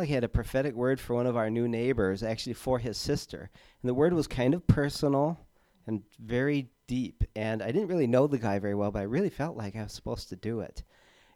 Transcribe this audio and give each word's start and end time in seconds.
He 0.00 0.14
had 0.14 0.24
a 0.24 0.28
prophetic 0.28 0.74
word 0.74 1.00
for 1.00 1.14
one 1.14 1.26
of 1.26 1.36
our 1.36 1.50
new 1.50 1.68
neighbors, 1.68 2.22
actually 2.22 2.54
for 2.54 2.78
his 2.78 2.96
sister. 2.96 3.50
And 3.82 3.88
the 3.88 3.94
word 3.94 4.12
was 4.12 4.26
kind 4.26 4.54
of 4.54 4.66
personal 4.66 5.38
and 5.86 6.02
very 6.18 6.70
deep. 6.86 7.24
And 7.36 7.62
I 7.62 7.70
didn't 7.70 7.88
really 7.88 8.06
know 8.06 8.26
the 8.26 8.38
guy 8.38 8.58
very 8.58 8.74
well, 8.74 8.90
but 8.90 9.00
I 9.00 9.04
really 9.04 9.30
felt 9.30 9.56
like 9.56 9.76
I 9.76 9.82
was 9.82 9.92
supposed 9.92 10.28
to 10.30 10.36
do 10.36 10.60
it. 10.60 10.82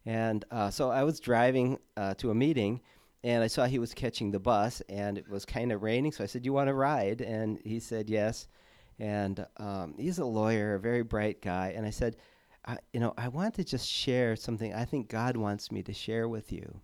And 0.07 0.45
uh, 0.51 0.71
so 0.71 0.91
I 0.91 1.05
was 1.05 1.21
driving 1.21 1.79
uh, 1.97 2.15
to 2.15 2.31
a 2.31 2.35
meeting, 2.35 2.81
and 3.23 3.43
I 3.43 3.47
saw 3.47 3.65
he 3.65 3.79
was 3.79 3.95
catching 3.95 4.31
the 4.31 4.39
bus, 4.39 4.83
and 4.89 5.17
it 5.17 5.29
was 5.29 5.45
kind 5.45 5.73
of 5.73 5.83
raining. 5.83 6.13
So 6.13 6.23
I 6.23 6.27
said, 6.27 6.45
"You 6.45 6.53
want 6.53 6.69
to 6.69 6.75
ride?" 6.75 7.23
And 7.23 7.59
he 7.65 7.81
said 7.81 8.11
yes. 8.11 8.49
And 8.99 9.45
um, 9.57 9.95
he's 9.99 10.19
a 10.19 10.25
lawyer, 10.25 10.75
a 10.75 10.81
very 10.81 11.03
bright 11.03 11.41
guy. 11.41 11.73
And 11.75 11.87
I 11.87 11.91
said, 11.91 12.17
I, 12.67 12.77
"You 12.93 13.01
know, 13.01 13.15
I 13.17 13.29
want 13.29 13.55
to 13.55 13.65
just 13.65 13.89
share 13.89 14.37
something 14.37 14.75
I 14.75 14.85
think 14.85 15.09
God 15.09 15.37
wants 15.37 15.73
me 15.73 15.83
to 15.85 15.95
share 15.95 16.29
with 16.29 16.53
you." 16.53 16.81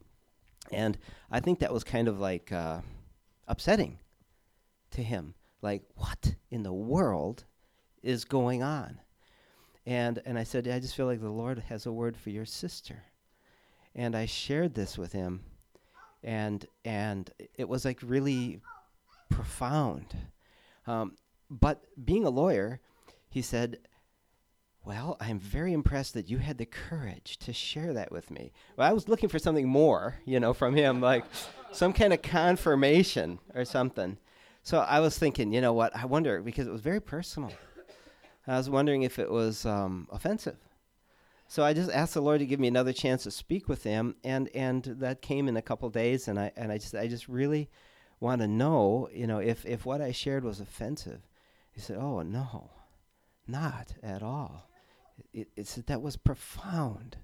And 0.73 0.99
I 1.31 1.41
think 1.41 1.59
that 1.61 1.73
was 1.73 1.85
kind 1.85 2.09
of 2.09 2.19
like 2.19 2.53
uh, 2.53 2.81
upsetting 3.49 3.99
to 4.93 5.03
him. 5.03 5.35
Like, 5.63 5.83
what 5.95 6.35
in 6.51 6.63
the 6.63 6.73
world 6.73 7.45
is 8.03 8.25
going 8.25 8.63
on? 8.63 9.01
And 9.87 10.21
and 10.25 10.39
I 10.39 10.45
said, 10.45 10.69
I 10.69 10.79
just 10.79 10.95
feel 10.95 11.07
like 11.07 11.21
the 11.21 11.31
Lord 11.31 11.59
has 11.69 11.87
a 11.87 11.93
word 11.93 12.17
for 12.17 12.31
your 12.31 12.45
sister. 12.45 13.05
And 13.95 14.15
I 14.15 14.27
shared 14.27 14.75
this 14.75 14.97
with 14.97 15.13
him, 15.13 15.41
and 16.23 16.65
and 16.85 17.31
it 17.57 17.69
was 17.69 17.85
like 17.85 17.99
really 18.03 18.61
profound. 19.31 20.17
Um, 20.87 21.17
but 21.51 21.83
being 22.05 22.25
a 22.25 22.31
lawyer, 22.31 22.81
he 23.29 23.43
said, 23.43 23.79
well, 24.85 25.17
I'm 25.21 25.39
very 25.39 25.73
impressed 25.73 26.15
that 26.15 26.31
you 26.31 26.39
had 26.39 26.59
the 26.59 26.67
courage 26.67 27.39
to 27.41 27.53
share 27.53 27.93
that 27.93 28.11
with 28.11 28.31
me. 28.31 28.53
Well, 28.77 28.89
I 28.89 28.93
was 28.93 29.09
looking 29.09 29.29
for 29.29 29.39
something 29.39 29.69
more, 29.69 30.17
you 30.25 30.41
know, 30.41 30.55
from 30.55 30.75
him, 30.75 31.01
like 31.03 31.25
some 31.73 31.93
kind 31.93 32.13
of 32.13 32.23
confirmation 32.23 33.39
or 33.55 33.65
something. 33.65 34.17
So 34.63 34.79
I 34.79 35.01
was 35.01 35.19
thinking, 35.19 35.53
you 35.53 35.61
know 35.61 35.73
what? 35.73 35.95
I 35.95 36.07
wonder 36.07 36.41
because 36.43 36.67
it 36.67 36.73
was 36.73 36.81
very 36.81 37.01
personal. 37.01 37.53
I 38.47 38.57
was 38.57 38.71
wondering 38.71 39.03
if 39.03 39.19
it 39.19 39.31
was 39.31 39.65
um, 39.67 40.09
offensive. 40.11 40.57
So 41.47 41.65
I 41.65 41.73
just 41.73 41.91
asked 41.91 42.15
the 42.15 42.23
Lord 42.23 42.41
to 42.41 42.47
give 42.47 42.61
me 42.61 42.69
another 42.69 42.93
chance 42.93 43.25
to 43.25 43.31
speak 43.31 43.69
with 43.69 43.83
him, 43.83 44.15
and 44.23 44.49
and 44.55 44.85
that 44.85 45.21
came 45.21 45.49
in 45.49 45.57
a 45.57 45.63
couple 45.63 45.91
days, 45.91 46.29
and 46.29 46.39
I 46.39 46.53
and 46.57 46.71
I 46.71 46.79
just 46.79 46.95
I 46.95 47.09
just 47.09 47.29
really 47.29 47.69
want 48.21 48.41
to 48.41 48.47
know, 48.47 49.09
you 49.13 49.27
know, 49.27 49.39
if 49.39 49.67
if 49.67 49.85
what 49.85 50.01
I 50.01 50.13
shared 50.13 50.45
was 50.45 50.61
offensive. 50.61 51.23
He 51.73 51.81
said, 51.81 51.97
"Oh 51.97 52.23
no, 52.23 52.71
not 53.47 53.95
at 54.03 54.23
all." 54.23 54.70
It, 55.33 55.49
it's 55.57 55.75
that 55.75 56.03
was 56.03 56.17
profound. 56.17 57.17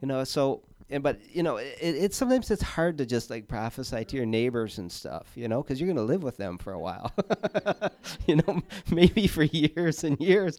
You 0.00 0.08
know 0.08 0.24
so 0.24 0.62
and 0.90 1.02
but 1.02 1.20
you 1.34 1.42
know 1.42 1.56
it, 1.56 1.76
it 1.80 2.14
sometimes 2.14 2.50
it's 2.50 2.62
hard 2.62 2.98
to 2.98 3.06
just 3.06 3.30
like 3.30 3.48
prophesy 3.48 4.04
to 4.04 4.16
your 4.16 4.26
neighbors 4.26 4.78
and 4.78 4.90
stuff 4.90 5.28
you 5.36 5.46
know 5.48 5.62
because 5.62 5.80
you're 5.80 5.86
going 5.86 5.96
to 5.96 6.02
live 6.02 6.22
with 6.22 6.36
them 6.36 6.58
for 6.58 6.72
a 6.72 6.78
while. 6.78 7.12
You 8.26 8.36
know 8.36 8.62
maybe 8.90 9.26
for 9.26 9.42
years 9.42 10.04
and 10.04 10.18
years. 10.20 10.58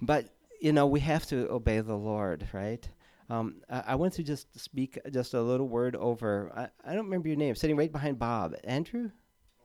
But 0.00 0.26
you 0.60 0.72
know 0.72 0.86
we 0.86 1.00
have 1.00 1.26
to 1.26 1.50
obey 1.50 1.80
the 1.80 1.96
lord 1.96 2.46
right? 2.52 2.88
Um, 3.30 3.62
I, 3.70 3.84
I, 3.88 3.94
want 3.94 4.12
to 4.14 4.22
just 4.22 4.58
speak 4.60 4.98
just 5.10 5.32
a 5.32 5.40
little 5.40 5.66
word 5.66 5.96
over 5.96 6.52
I, 6.54 6.90
I 6.90 6.94
don't 6.94 7.06
remember 7.06 7.28
your 7.28 7.38
name 7.38 7.54
sitting 7.54 7.76
right 7.76 7.90
behind 7.90 8.18
bob. 8.18 8.54
Andrew? 8.64 9.10
Oh, 9.58 9.64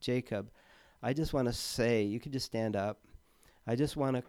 jacob. 0.00 0.46
jacob. 0.48 0.50
I 1.02 1.12
just 1.12 1.32
want 1.32 1.46
to 1.48 1.52
say 1.52 2.02
you 2.02 2.20
could 2.20 2.32
just 2.32 2.46
stand 2.46 2.76
up. 2.76 2.98
I 3.66 3.74
just 3.74 3.96
want 3.96 4.16
to 4.16 4.22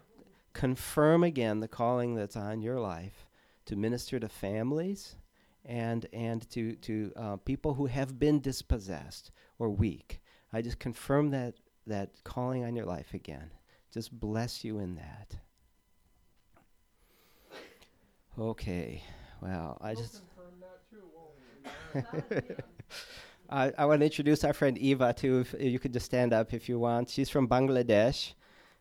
confirm 0.52 1.24
again 1.24 1.60
the 1.60 1.68
calling 1.68 2.14
that's 2.14 2.36
on 2.36 2.62
your 2.62 2.80
life 2.80 3.26
to 3.66 3.76
minister 3.76 4.18
to 4.20 4.28
families 4.28 5.16
and 5.64 6.06
and 6.12 6.48
to 6.50 6.74
to 6.76 7.12
uh, 7.16 7.36
people 7.36 7.74
who 7.74 7.86
have 7.86 8.18
been 8.18 8.40
dispossessed 8.40 9.30
or 9.58 9.70
weak. 9.70 10.20
I 10.52 10.62
just 10.62 10.78
confirm 10.78 11.30
that 11.30 11.54
that 11.86 12.10
calling 12.24 12.64
on 12.64 12.74
your 12.76 12.86
life 12.86 13.14
again. 13.14 13.50
Just 13.92 14.18
bless 14.18 14.64
you 14.64 14.78
in 14.78 14.96
that. 14.96 15.36
Okay. 18.38 19.02
Well, 19.40 19.78
I 19.80 19.94
just. 19.94 20.22
I, 23.50 23.70
I 23.76 23.84
want 23.84 24.00
to 24.00 24.06
introduce 24.06 24.44
our 24.44 24.54
friend 24.54 24.78
Eva 24.78 25.12
too. 25.12 25.40
If 25.40 25.54
you 25.60 25.78
could 25.78 25.92
just 25.92 26.06
stand 26.06 26.32
up 26.32 26.54
if 26.54 26.68
you 26.68 26.78
want. 26.78 27.10
She's 27.10 27.28
from 27.28 27.46
Bangladesh. 27.46 28.32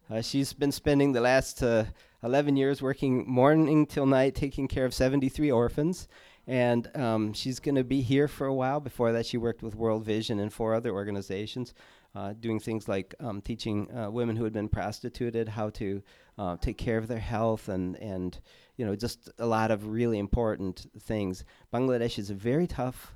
Uh, 0.09 0.21
she's 0.21 0.53
been 0.53 0.71
spending 0.71 1.13
the 1.13 1.21
last 1.21 1.63
uh, 1.63 1.85
11 2.23 2.55
years 2.55 2.81
working 2.81 3.27
morning 3.27 3.85
till 3.85 4.05
night, 4.05 4.35
taking 4.35 4.67
care 4.67 4.85
of 4.85 4.93
73 4.93 5.51
orphans. 5.51 6.07
And 6.47 6.89
um, 6.97 7.33
she's 7.33 7.59
going 7.59 7.75
to 7.75 7.83
be 7.83 8.01
here 8.01 8.27
for 8.27 8.47
a 8.47 8.53
while. 8.53 8.79
Before 8.79 9.11
that, 9.11 9.25
she 9.25 9.37
worked 9.37 9.63
with 9.63 9.75
World 9.75 10.03
Vision 10.03 10.39
and 10.39 10.51
four 10.51 10.73
other 10.73 10.91
organizations, 10.91 11.73
uh, 12.15 12.33
doing 12.39 12.59
things 12.59 12.87
like 12.87 13.15
um, 13.19 13.41
teaching 13.41 13.89
uh, 13.95 14.09
women 14.09 14.35
who 14.35 14.43
had 14.43 14.53
been 14.53 14.67
prostituted 14.67 15.47
how 15.47 15.69
to 15.71 16.01
uh, 16.37 16.57
take 16.57 16.77
care 16.77 16.97
of 16.97 17.07
their 17.07 17.19
health 17.19 17.69
and, 17.69 17.95
and 17.97 18.39
you 18.75 18.85
know 18.85 18.95
just 18.95 19.29
a 19.37 19.45
lot 19.45 19.71
of 19.71 19.87
really 19.87 20.17
important 20.17 20.87
things. 20.99 21.45
Bangladesh 21.73 22.17
is 22.17 22.29
a 22.29 22.35
very 22.35 22.65
tough 22.65 23.13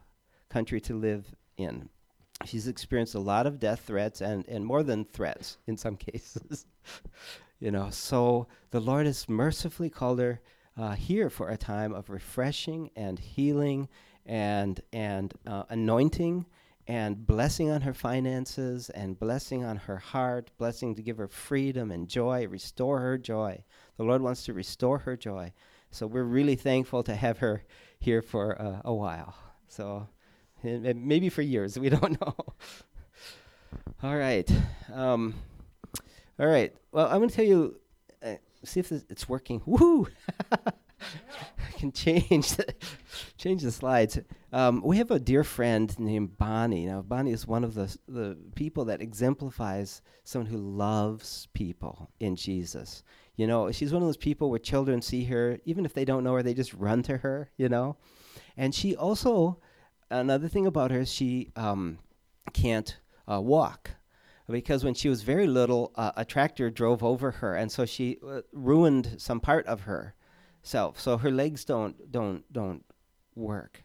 country 0.50 0.80
to 0.82 0.96
live 0.96 1.36
in 1.58 1.90
she's 2.44 2.68
experienced 2.68 3.16
a 3.16 3.20
lot 3.20 3.48
of 3.48 3.60
death 3.60 3.84
threats 3.86 4.22
and, 4.22 4.48
and 4.48 4.66
more 4.66 4.84
than 4.84 5.06
threats 5.06 5.58
in 5.68 5.78
some 5.78 5.96
cases. 5.96 6.66
you 7.60 7.72
know, 7.72 7.90
so 7.90 8.48
the 8.72 8.80
Lord 8.80 9.06
has 9.06 9.30
mercifully 9.30 9.90
called 9.90 10.20
her 10.20 10.42
uh, 10.78 10.94
here 10.94 11.30
for 11.30 11.50
a 11.50 11.58
time 11.58 11.94
of 11.94 12.10
refreshing 12.10 12.90
and 12.96 13.18
healing 13.18 13.88
and 14.26 14.82
and 14.92 15.34
uh, 15.46 15.64
anointing 15.70 16.46
and 16.88 17.26
blessing 17.26 17.72
on 17.72 17.82
her 17.82 17.94
finances 17.94 18.90
and 18.92 19.18
blessing 19.18 19.64
on 19.64 19.78
her 19.78 19.98
heart, 19.98 20.52
blessing 20.58 20.96
to 20.96 21.02
give 21.02 21.18
her 21.18 21.28
freedom 21.28 21.92
and 21.92 22.08
joy, 22.08 22.48
restore 22.48 23.00
her 23.00 23.18
joy. 23.18 23.64
The 23.98 24.04
Lord 24.04 24.22
wants 24.22 24.44
to 24.46 24.54
restore 24.54 25.00
her 25.00 25.16
joy. 25.16 25.54
So 25.90 26.06
we're 26.06 26.24
really 26.24 26.56
thankful 26.56 27.04
to 27.04 27.16
have 27.16 27.40
her 27.40 27.64
here 28.00 28.22
for 28.22 28.62
uh, 28.62 28.82
a 28.84 28.94
while. 28.94 29.36
So 29.68 30.08
maybe 30.66 31.30
for 31.30 31.42
years. 31.42 31.78
We 31.86 31.90
don't 31.90 32.20
know. 32.20 32.36
all 34.04 34.16
right. 34.16 34.50
Um, 34.94 35.36
all 36.40 36.48
right. 36.48 36.74
Well, 36.92 37.08
I'm 37.08 37.18
going 37.18 37.30
to 37.30 37.36
tell 37.36 37.46
you. 37.46 37.80
Uh, 38.24 38.36
see 38.64 38.80
if 38.80 38.90
this, 38.90 39.06
it's 39.10 39.30
working. 39.30 39.62
Woo! 39.66 40.08
I 41.02 41.72
can 41.78 41.92
change 41.92 42.56
the, 42.56 42.74
change 43.38 43.62
the 43.62 43.72
slides. 43.72 44.20
Um, 44.52 44.82
we 44.84 44.98
have 44.98 45.12
a 45.12 45.20
dear 45.20 45.44
friend 45.44 45.98
named 46.00 46.38
Bonnie. 46.38 46.86
Now, 46.86 47.02
Bonnie 47.02 47.32
is 47.32 47.48
one 47.48 47.64
of 47.64 47.74
the 47.74 47.96
the 48.08 48.38
people 48.56 48.86
that 48.86 49.02
exemplifies 49.02 50.02
someone 50.24 50.50
who 50.50 50.58
loves 50.58 51.48
people 51.54 52.10
in 52.20 52.36
Jesus. 52.36 53.04
You 53.36 53.48
know, 53.48 53.72
she's 53.72 53.92
one 53.92 54.02
of 54.02 54.08
those 54.08 54.18
people 54.18 54.50
where 54.50 54.60
children 54.60 55.02
see 55.02 55.26
her, 55.26 55.60
even 55.66 55.86
if 55.86 55.94
they 55.94 56.06
don't 56.06 56.24
know 56.24 56.34
her, 56.34 56.44
they 56.44 56.54
just 56.54 56.74
run 56.74 57.04
to 57.04 57.18
her. 57.18 57.50
You 57.58 57.70
know, 57.70 57.98
and 58.58 58.74
she 58.74 58.96
also 58.96 59.60
another 60.10 60.48
thing 60.48 60.66
about 60.66 60.92
her 60.92 61.02
is 61.02 61.12
she 61.12 61.52
um, 61.56 62.00
can't 62.54 62.98
uh, 63.32 63.42
walk 63.42 63.92
because 64.50 64.84
when 64.84 64.94
she 64.94 65.10
was 65.10 65.24
very 65.24 65.48
little, 65.48 65.92
uh, 65.96 66.12
a 66.16 66.26
tractor 66.26 66.70
drove 66.70 67.04
over 67.04 67.32
her, 67.32 67.56
and 67.56 67.72
so 67.72 67.86
she 67.86 68.20
uh, 68.28 68.42
ruined 68.54 69.16
some 69.18 69.40
part 69.40 69.66
of 69.66 69.82
herself. 69.82 71.00
So 71.00 71.18
her 71.18 71.32
legs 71.32 71.66
don't 71.66 72.12
don't 72.12 72.44
don't 72.52 72.84
work. 73.36 73.84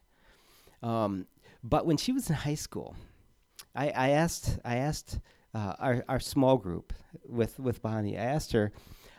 Um, 0.83 1.27
but 1.63 1.87
when 1.87 1.97
she 1.97 2.13
was 2.13 2.29
in 2.29 2.37
high 2.37 2.55
school, 2.55 2.97
I, 3.75 3.91
I 3.91 4.11
asked 4.11 4.59
I 4.65 4.77
asked 4.77 5.19
uh, 5.55 5.75
our 5.79 6.05
our 6.09 6.21
small 6.21 6.59
group 6.59 6.93
with 7.27 7.59
with 7.59 7.83
Bonnie. 7.83 8.19
I 8.19 8.25
asked 8.25 8.53
her, 8.53 8.73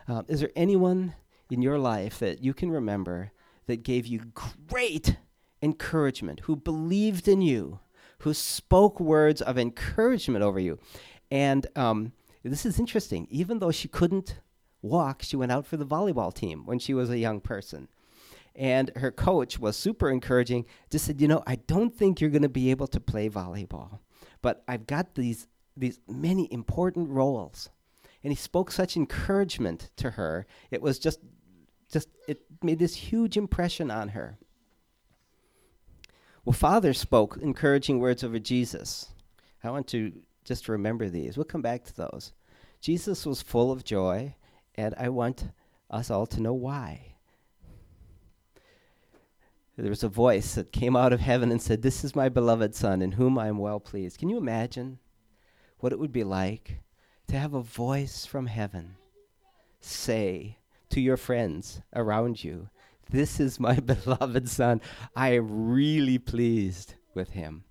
um, 0.06 0.24
"Is 0.28 0.40
there 0.40 0.50
anyone 0.54 1.14
in 1.50 1.60
your 1.62 1.78
life 1.78 2.18
that 2.20 2.42
you 2.42 2.54
can 2.54 2.70
remember 2.70 3.32
that 3.66 3.82
gave 3.82 4.06
you 4.06 4.20
great 4.68 5.16
encouragement, 5.62 6.40
who 6.40 6.56
believed 6.56 7.28
in 7.28 7.40
you, 7.40 7.80
who 8.18 8.34
spoke 8.34 9.00
words 9.00 9.40
of 9.40 9.58
encouragement 9.58 10.44
over 10.44 10.58
you. 10.58 10.78
And 11.30 11.66
um, 11.76 12.12
this 12.42 12.66
is 12.66 12.78
interesting. 12.78 13.26
Even 13.30 13.58
though 13.58 13.70
she 13.70 13.88
couldn't 13.88 14.40
walk, 14.80 15.22
she 15.22 15.36
went 15.36 15.52
out 15.52 15.66
for 15.66 15.76
the 15.76 15.86
volleyball 15.86 16.34
team 16.34 16.66
when 16.66 16.78
she 16.78 16.94
was 16.94 17.10
a 17.10 17.18
young 17.18 17.40
person. 17.40 17.88
And 18.54 18.90
her 18.96 19.10
coach 19.10 19.58
was 19.58 19.76
super 19.76 20.10
encouraging, 20.10 20.66
just 20.90 21.06
said, 21.06 21.20
You 21.20 21.28
know, 21.28 21.42
I 21.46 21.56
don't 21.56 21.94
think 21.94 22.20
you're 22.20 22.30
going 22.30 22.42
to 22.42 22.48
be 22.48 22.70
able 22.70 22.86
to 22.88 23.00
play 23.00 23.30
volleyball, 23.30 24.00
but 24.42 24.62
I've 24.68 24.86
got 24.86 25.14
these, 25.14 25.46
these 25.76 26.00
many 26.06 26.52
important 26.52 27.08
roles. 27.08 27.70
And 28.22 28.30
he 28.30 28.36
spoke 28.36 28.70
such 28.70 28.96
encouragement 28.96 29.90
to 29.96 30.10
her. 30.10 30.46
It 30.70 30.82
was 30.82 30.98
just, 30.98 31.20
just, 31.90 32.08
it 32.28 32.42
made 32.62 32.78
this 32.78 32.94
huge 32.94 33.36
impression 33.36 33.90
on 33.90 34.08
her. 34.08 34.38
Well, 36.44 36.52
Father 36.52 36.92
spoke 36.92 37.38
encouraging 37.40 38.00
words 38.00 38.24
over 38.24 38.38
Jesus. 38.38 39.10
I 39.62 39.70
want 39.70 39.86
to 39.88 40.12
just 40.44 40.68
remember 40.68 41.08
these. 41.08 41.36
We'll 41.36 41.44
come 41.44 41.62
back 41.62 41.84
to 41.84 41.96
those. 41.96 42.32
Jesus 42.80 43.24
was 43.24 43.40
full 43.40 43.70
of 43.70 43.84
joy, 43.84 44.34
and 44.74 44.92
I 44.98 45.08
want 45.08 45.52
us 45.88 46.10
all 46.10 46.26
to 46.26 46.42
know 46.42 46.52
why. 46.52 47.14
there 49.76 49.88
was 49.88 50.02
a 50.02 50.08
voice 50.08 50.54
that 50.54 50.72
came 50.72 50.96
out 50.96 51.12
of 51.12 51.20
heaven 51.20 51.50
and 51.50 51.62
said, 51.62 51.82
This 51.82 52.04
is 52.04 52.16
my 52.16 52.28
beloved 52.28 52.74
Son, 52.74 53.02
in 53.02 53.12
whom 53.12 53.38
I 53.38 53.46
am 53.46 53.58
well 53.58 53.78
pleased. 53.78 54.18
Can 54.18 54.28
you 54.28 54.36
imagine 54.36 54.98
what 55.78 55.92
it 55.92 55.98
would 55.98 56.12
be 56.12 56.24
like 56.24 56.80
to 57.28 57.38
have 57.38 57.54
a 57.54 57.62
voice 57.62 58.26
from 58.26 58.46
heaven 58.46 58.96
say 59.80 60.58
to 60.90 61.00
your 61.00 61.16
friends 61.16 61.80
around 61.94 62.42
you, 62.44 62.68
This 63.12 63.38
is 63.38 63.60
my 63.60 63.74
beloved 63.78 64.48
Son. 64.48 64.80
I 65.14 65.34
am 65.34 65.68
really 65.68 66.18
pleased 66.18 66.94
with 67.14 67.32
him. 67.32 67.64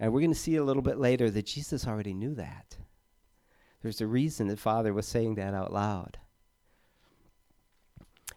And 0.00 0.12
we're 0.12 0.20
going 0.20 0.32
to 0.32 0.38
see 0.38 0.56
a 0.56 0.64
little 0.64 0.82
bit 0.82 0.98
later 0.98 1.30
that 1.30 1.46
Jesus 1.46 1.86
already 1.86 2.12
knew 2.12 2.34
that. 2.34 2.76
There's 3.80 4.00
a 4.00 4.08
reason 4.08 4.48
that 4.48 4.58
Father 4.58 4.92
was 4.92 5.06
saying 5.06 5.36
that 5.36 5.54
out 5.54 5.72
loud. 5.72 6.18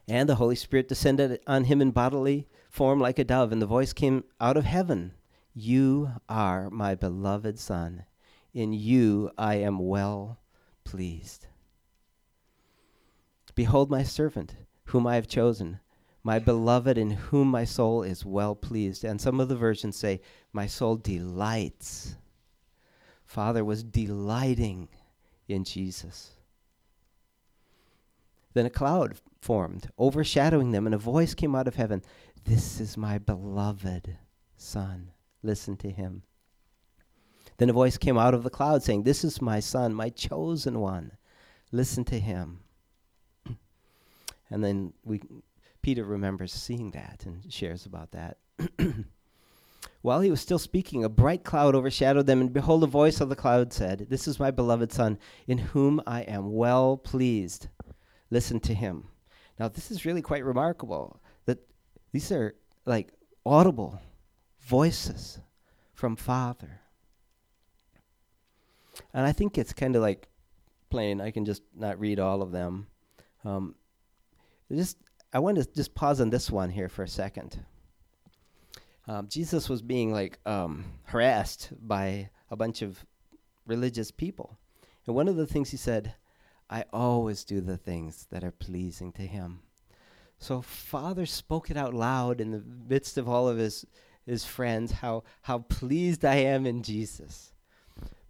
And 0.08 0.30
the 0.30 0.36
Holy 0.36 0.56
Spirit 0.56 0.88
descended 0.88 1.40
on 1.48 1.64
him 1.64 1.82
in 1.82 1.90
bodily 1.90 2.48
form 2.70 3.00
like 3.00 3.18
a 3.18 3.24
dove, 3.24 3.52
and 3.52 3.62
the 3.62 3.66
voice 3.66 3.92
came 3.92 4.24
out 4.40 4.56
of 4.56 4.66
heaven 4.66 5.14
You 5.56 6.12
are 6.30 6.70
my 6.70 6.94
beloved 6.94 7.58
Son. 7.58 8.06
In 8.54 8.72
you 8.72 9.32
I 9.36 9.56
am 9.56 9.80
well 9.80 10.40
pleased. 10.84 11.48
Behold 13.56 13.90
my 13.90 14.04
servant, 14.04 14.56
whom 14.86 15.08
I 15.08 15.16
have 15.16 15.28
chosen, 15.28 15.80
my 16.24 16.40
beloved, 16.40 16.98
in 16.98 17.12
whom 17.12 17.48
my 17.48 17.64
soul 17.64 18.04
is 18.04 18.26
well 18.26 18.56
pleased. 18.56 19.04
And 19.04 19.20
some 19.22 19.40
of 19.40 19.48
the 19.48 19.56
versions 19.56 19.96
say, 19.96 20.22
My 20.52 20.68
soul 20.68 20.98
delights. 20.98 22.16
Father 23.26 23.64
was 23.64 23.84
delighting 23.84 24.90
in 25.48 25.64
Jesus. 25.64 26.32
Then 28.54 28.66
a 28.66 28.70
cloud 28.70 29.20
formed, 29.42 29.90
overshadowing 29.98 30.72
them, 30.72 30.86
and 30.86 30.96
a 30.96 31.00
voice 31.00 31.34
came 31.34 31.56
out 31.56 31.68
of 31.68 31.76
heaven 31.76 32.04
This 32.44 32.80
is 32.80 32.98
my 32.98 33.18
beloved 33.18 34.18
Son. 34.58 35.12
Listen 35.44 35.78
to 35.78 35.90
him. 35.90 36.24
Then 37.58 37.70
a 37.70 37.74
voice 37.74 37.98
came 37.98 38.18
out 38.18 38.34
of 38.34 38.44
the 38.44 38.50
cloud 38.50 38.84
saying, 38.84 39.04
This 39.04 39.24
is 39.24 39.42
my 39.42 39.60
Son, 39.60 39.94
my 39.94 40.10
chosen 40.10 40.80
one. 40.80 41.12
Listen 41.72 42.04
to 42.06 42.20
him. 42.20 42.62
and 44.50 44.64
then 44.64 44.94
we, 45.04 45.22
Peter 45.82 46.04
remembers 46.04 46.52
seeing 46.52 46.92
that 46.92 47.26
and 47.26 47.52
shares 47.52 47.86
about 47.86 48.12
that. 48.12 48.38
While 50.02 50.22
he 50.22 50.30
was 50.30 50.42
still 50.42 50.60
speaking, 50.60 51.04
a 51.04 51.10
bright 51.10 51.44
cloud 51.44 51.76
overshadowed 51.76 52.26
them, 52.26 52.42
and 52.42 52.54
behold, 52.54 52.84
a 52.84 52.88
voice 52.88 53.20
of 53.20 53.30
the 53.30 53.36
cloud 53.36 53.74
said, 53.74 54.08
This 54.10 54.28
is 54.28 54.40
my 54.40 54.52
beloved 54.52 54.92
Son, 54.92 55.18
in 55.48 55.58
whom 55.58 56.02
I 56.08 56.22
am 56.22 56.54
well 56.54 56.98
pleased. 56.98 57.68
Listen 58.30 58.60
to 58.62 58.74
him. 58.74 59.08
Now, 59.60 59.68
this 59.68 59.92
is 59.92 60.06
really 60.06 60.22
quite 60.22 60.46
remarkable 60.46 61.22
that 61.46 61.60
these 62.12 62.32
are 62.32 62.56
like 62.86 63.12
audible 63.46 64.02
voices 64.62 65.40
from 65.94 66.16
Father. 66.16 66.82
And 69.14 69.26
I 69.26 69.32
think 69.32 69.58
it's 69.58 69.74
kind 69.74 69.96
of 69.96 70.02
like 70.02 70.30
plain. 70.90 71.20
I 71.20 71.32
can 71.32 71.46
just 71.46 71.64
not 71.76 72.00
read 72.00 72.20
all 72.20 72.42
of 72.42 72.52
them. 72.52 72.88
Um, 73.44 73.76
just 74.72 74.98
I 75.32 75.38
want 75.38 75.58
to 75.58 75.74
just 75.74 75.94
pause 75.94 76.20
on 76.20 76.32
this 76.32 76.50
one 76.50 76.72
here 76.72 76.90
for 76.90 77.04
a 77.04 77.08
second. 77.08 77.64
Um, 79.08 79.28
Jesus 79.28 79.70
was 79.70 79.84
being 79.84 80.12
like 80.12 80.40
um, 80.46 80.86
harassed 81.04 81.72
by 81.80 82.32
a 82.50 82.56
bunch 82.56 82.82
of 82.82 83.06
religious 83.68 84.10
people, 84.10 84.58
and 85.06 85.16
one 85.16 85.28
of 85.28 85.36
the 85.36 85.46
things 85.46 85.70
he 85.70 85.78
said, 85.78 86.16
I 86.68 86.86
always 86.92 87.44
do 87.44 87.62
the 87.62 87.78
things 87.78 88.28
that 88.32 88.44
are 88.44 88.52
pleasing 88.52 89.12
to 89.14 89.22
him. 89.22 89.60
So 90.40 90.62
Father 90.62 91.28
spoke 91.28 91.70
it 91.70 91.78
out 91.78 91.94
loud 91.94 92.42
in 92.42 92.52
the 92.52 92.64
midst 92.88 93.18
of 93.18 93.30
all 93.30 93.48
of 93.48 93.58
his 93.58 93.86
his 94.26 94.46
friends 94.46 94.92
how 94.92 95.24
how 95.42 95.60
pleased 95.60 96.26
I 96.26 96.36
am 96.36 96.66
in 96.66 96.82
Jesus. 96.82 97.54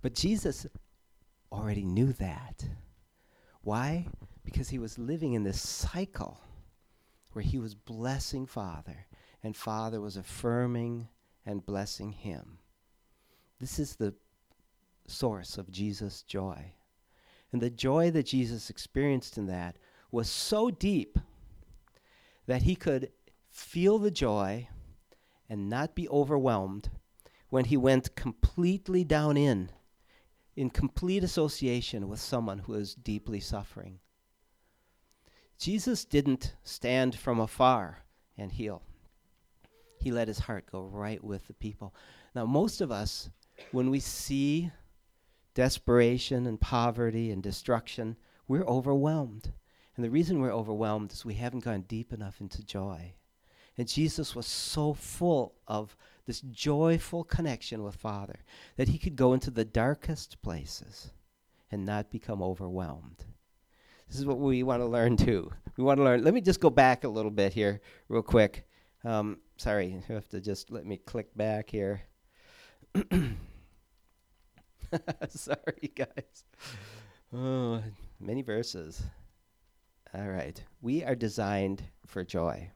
But 0.01 0.15
Jesus 0.15 0.65
already 1.51 1.83
knew 1.83 2.11
that. 2.13 2.65
Why? 3.61 4.07
Because 4.43 4.69
he 4.69 4.79
was 4.79 4.97
living 4.97 5.33
in 5.33 5.43
this 5.43 5.61
cycle 5.61 6.41
where 7.31 7.43
he 7.43 7.59
was 7.59 7.75
blessing 7.75 8.45
Father 8.45 9.05
and 9.43 9.55
Father 9.55 10.01
was 10.01 10.17
affirming 10.17 11.07
and 11.45 11.65
blessing 11.65 12.11
him. 12.11 12.59
This 13.59 13.79
is 13.79 13.95
the 13.95 14.15
source 15.07 15.57
of 15.57 15.71
Jesus' 15.71 16.21
joy. 16.23 16.73
And 17.51 17.61
the 17.61 17.69
joy 17.69 18.11
that 18.11 18.27
Jesus 18.27 18.69
experienced 18.69 19.37
in 19.37 19.47
that 19.47 19.77
was 20.11 20.29
so 20.29 20.69
deep 20.69 21.17
that 22.45 22.63
he 22.63 22.75
could 22.75 23.11
feel 23.49 23.99
the 23.99 24.11
joy 24.11 24.67
and 25.49 25.69
not 25.69 25.95
be 25.95 26.07
overwhelmed 26.09 26.89
when 27.49 27.65
he 27.65 27.77
went 27.77 28.15
completely 28.15 29.03
down 29.03 29.35
in, 29.35 29.71
in 30.55 30.69
complete 30.69 31.23
association 31.23 32.07
with 32.07 32.19
someone 32.19 32.59
who 32.59 32.75
is 32.75 32.93
deeply 32.93 33.39
suffering. 33.39 33.99
Jesus 35.59 36.05
didn't 36.05 36.55
stand 36.63 37.15
from 37.15 37.39
afar 37.39 38.05
and 38.37 38.49
heal. 38.49 38.81
He 39.99 40.09
let 40.09 40.29
his 40.29 40.39
heart 40.39 40.65
go 40.71 40.83
right 40.83 41.21
with 41.21 41.47
the 41.47 41.53
people. 41.53 41.93
Now, 42.33 42.45
most 42.45 42.79
of 42.79 42.91
us, 42.91 43.29
when 43.73 43.89
we 43.89 43.99
see 43.99 44.71
desperation 45.55 46.45
and 46.47 46.61
poverty 46.61 47.29
and 47.29 47.43
destruction, 47.43 48.15
we're 48.47 48.63
overwhelmed. 48.63 49.51
And 49.97 50.05
the 50.05 50.09
reason 50.09 50.39
we're 50.39 50.53
overwhelmed 50.53 51.11
is 51.11 51.25
we 51.25 51.33
haven't 51.33 51.65
gone 51.65 51.81
deep 51.81 52.13
enough 52.13 52.39
into 52.39 52.63
joy. 52.63 53.15
And 53.77 53.85
Jesus 53.85 54.33
was 54.33 54.45
so 54.45 54.93
full 54.93 55.55
of 55.67 55.97
this 56.25 56.39
joyful 56.39 57.25
connection 57.25 57.83
with 57.83 57.95
Father 57.95 58.39
that 58.77 58.87
he 58.87 58.97
could 58.97 59.17
go 59.17 59.33
into 59.33 59.51
the 59.51 59.65
darkest 59.65 60.41
places 60.41 61.11
and 61.69 61.85
not 61.85 62.11
become 62.11 62.41
overwhelmed. 62.41 63.25
This 64.09 64.19
is 64.19 64.25
what 64.25 64.39
we 64.39 64.63
want 64.63 64.81
to 64.81 64.87
learn 64.87 65.17
too. 65.17 65.51
We 65.77 65.83
want 65.83 65.99
to 65.99 66.03
learn. 66.03 66.23
Let 66.23 66.33
me 66.33 66.41
just 66.41 66.59
go 66.59 66.69
back 66.69 67.03
a 67.03 67.09
little 67.09 67.31
bit 67.31 67.53
here, 67.53 67.81
real 68.07 68.23
quick. 68.23 68.67
Um, 69.03 69.37
sorry, 69.57 69.87
you 70.09 70.15
have 70.15 70.27
to 70.29 70.41
just 70.41 70.71
let 70.71 70.85
me 70.85 70.97
click 70.97 71.35
back 71.37 71.69
here. 71.69 72.01
Sorry, 75.29 75.91
guys. 75.95 76.43
Oh, 77.33 77.83
many 78.19 78.41
verses. 78.41 79.03
All 80.13 80.27
right. 80.27 80.61
We 80.81 81.03
are 81.03 81.15
designed 81.15 81.83
for 82.07 82.23
joy. 82.23 82.71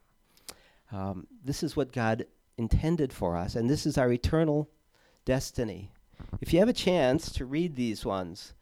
Um, 0.92 1.26
this 1.44 1.64
is 1.64 1.76
what 1.76 1.92
God 1.92 2.28
intended 2.58 3.12
for 3.12 3.36
us, 3.36 3.56
and 3.56 3.68
this 3.68 3.88
is 3.88 3.98
our 3.98 4.12
eternal 4.12 4.70
destiny. 5.26 5.92
If 6.40 6.54
you 6.54 6.60
have 6.60 6.70
a 6.70 6.74
chance 6.74 7.32
to 7.34 7.46
read 7.46 7.76
these 7.76 8.06
ones, 8.06 8.54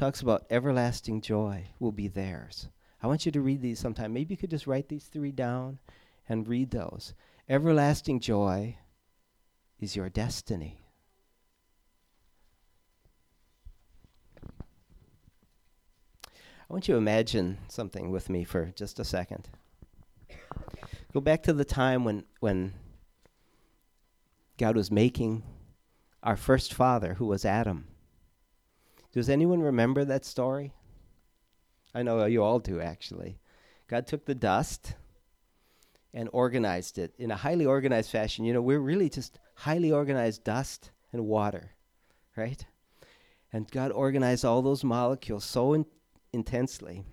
talks 0.00 0.22
about 0.22 0.46
everlasting 0.48 1.20
joy 1.20 1.62
will 1.78 1.92
be 1.92 2.08
theirs. 2.08 2.70
I 3.02 3.06
want 3.06 3.26
you 3.26 3.32
to 3.32 3.40
read 3.42 3.60
these 3.60 3.78
sometime. 3.78 4.14
Maybe 4.14 4.32
you 4.32 4.38
could 4.38 4.48
just 4.48 4.66
write 4.66 4.88
these 4.88 5.04
three 5.04 5.30
down 5.30 5.78
and 6.26 6.48
read 6.48 6.70
those. 6.70 7.12
Everlasting 7.50 8.20
joy 8.20 8.78
is 9.78 9.94
your 9.94 10.08
destiny. 10.08 10.80
I 16.32 16.72
want 16.72 16.88
you 16.88 16.94
to 16.94 16.98
imagine 16.98 17.58
something 17.68 18.10
with 18.10 18.30
me 18.30 18.42
for 18.44 18.72
just 18.74 18.98
a 19.00 19.04
second. 19.04 19.50
Go 21.12 21.20
back 21.20 21.42
to 21.42 21.52
the 21.52 21.64
time 21.66 22.04
when, 22.04 22.24
when 22.38 22.72
God 24.56 24.76
was 24.76 24.90
making 24.90 25.42
our 26.22 26.38
first 26.38 26.72
father, 26.72 27.14
who 27.14 27.26
was 27.26 27.44
Adam. 27.44 27.89
Does 29.12 29.28
anyone 29.28 29.60
remember 29.60 30.04
that 30.04 30.24
story? 30.24 30.72
I 31.94 32.02
know 32.02 32.24
you 32.26 32.42
all 32.42 32.60
do, 32.60 32.80
actually. 32.80 33.40
God 33.88 34.06
took 34.06 34.24
the 34.24 34.34
dust 34.34 34.94
and 36.14 36.28
organized 36.32 36.98
it 36.98 37.14
in 37.18 37.30
a 37.30 37.36
highly 37.36 37.66
organized 37.66 38.10
fashion. 38.10 38.44
You 38.44 38.52
know, 38.52 38.62
we're 38.62 38.78
really 38.78 39.08
just 39.08 39.38
highly 39.54 39.90
organized 39.90 40.44
dust 40.44 40.90
and 41.12 41.26
water, 41.26 41.72
right? 42.36 42.64
And 43.52 43.70
God 43.70 43.90
organized 43.90 44.44
all 44.44 44.62
those 44.62 44.84
molecules 44.84 45.44
so 45.44 45.72
in- 45.74 45.86
intensely. 46.32 47.04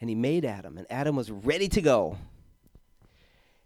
And 0.00 0.08
he 0.08 0.14
made 0.14 0.44
Adam, 0.44 0.78
and 0.78 0.86
Adam 0.88 1.16
was 1.16 1.30
ready 1.30 1.68
to 1.68 1.80
go. 1.80 2.18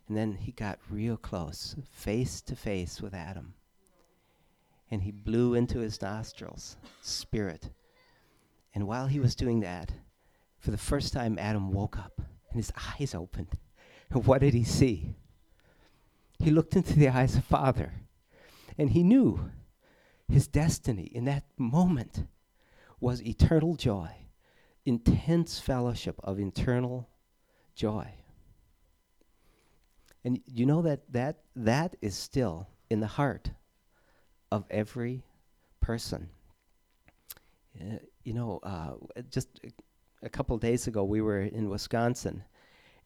And 0.08 0.16
then 0.16 0.34
he 0.34 0.52
got 0.52 0.78
real 0.88 1.18
close, 1.18 1.76
face 1.90 2.40
to 2.42 2.56
face 2.56 3.02
with 3.02 3.12
Adam. 3.12 3.54
And 4.92 5.02
he 5.02 5.10
blew 5.10 5.54
into 5.54 5.80
his 5.80 6.00
nostrils 6.00 6.76
spirit. 7.00 7.70
And 8.72 8.86
while 8.86 9.08
he 9.08 9.18
was 9.18 9.34
doing 9.34 9.58
that, 9.60 9.90
for 10.60 10.70
the 10.70 10.78
first 10.78 11.12
time, 11.12 11.36
Adam 11.36 11.72
woke 11.72 11.98
up 11.98 12.20
and 12.50 12.56
his 12.56 12.72
eyes 12.94 13.14
opened. 13.14 13.48
And 14.10 14.24
what 14.26 14.42
did 14.42 14.54
he 14.54 14.62
see? 14.62 15.16
He 16.38 16.50
looked 16.50 16.76
into 16.76 16.96
the 16.96 17.08
eyes 17.08 17.34
of 17.34 17.44
Father, 17.44 17.94
and 18.76 18.90
he 18.90 19.02
knew 19.02 19.50
his 20.28 20.46
destiny 20.46 21.04
in 21.04 21.24
that 21.24 21.44
moment 21.56 22.26
was 23.00 23.22
eternal 23.22 23.74
joy 23.74 24.22
intense 24.84 25.58
fellowship 25.58 26.18
of 26.24 26.38
internal 26.38 27.08
joy. 27.74 28.06
And 30.24 30.40
you 30.46 30.66
know 30.66 30.82
that 30.82 31.00
that 31.12 31.38
that 31.56 31.96
is 32.00 32.14
still 32.14 32.68
in 32.90 33.00
the 33.00 33.06
heart 33.06 33.50
of 34.52 34.64
every 34.70 35.22
person. 35.80 36.28
Uh, 37.80 37.96
you 38.22 38.34
know, 38.34 38.60
uh, 38.62 38.92
just 39.30 39.48
a, 39.64 39.70
a 40.26 40.28
couple 40.28 40.56
days 40.58 40.86
ago, 40.86 41.02
we 41.04 41.22
were 41.22 41.40
in 41.40 41.70
Wisconsin, 41.70 42.44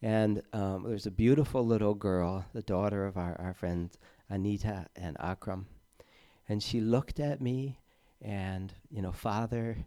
and 0.03 0.43
um, 0.53 0.83
there's 0.89 1.07
a 1.07 1.11
beautiful 1.11 1.65
little 1.65 1.95
girl, 1.95 2.45
the 2.53 2.63
daughter 2.63 3.07
of 3.07 3.17
our, 3.17 3.41
our 3.41 3.55
friends 3.55 3.97
Anita 4.29 4.87
and 4.97 5.17
Akram. 5.21 5.67
And 6.49 6.61
she 6.61 6.81
looked 6.81 7.21
at 7.21 7.41
me, 7.41 7.79
and, 8.21 8.75
you 8.91 9.01
know, 9.01 9.13
Father 9.13 9.87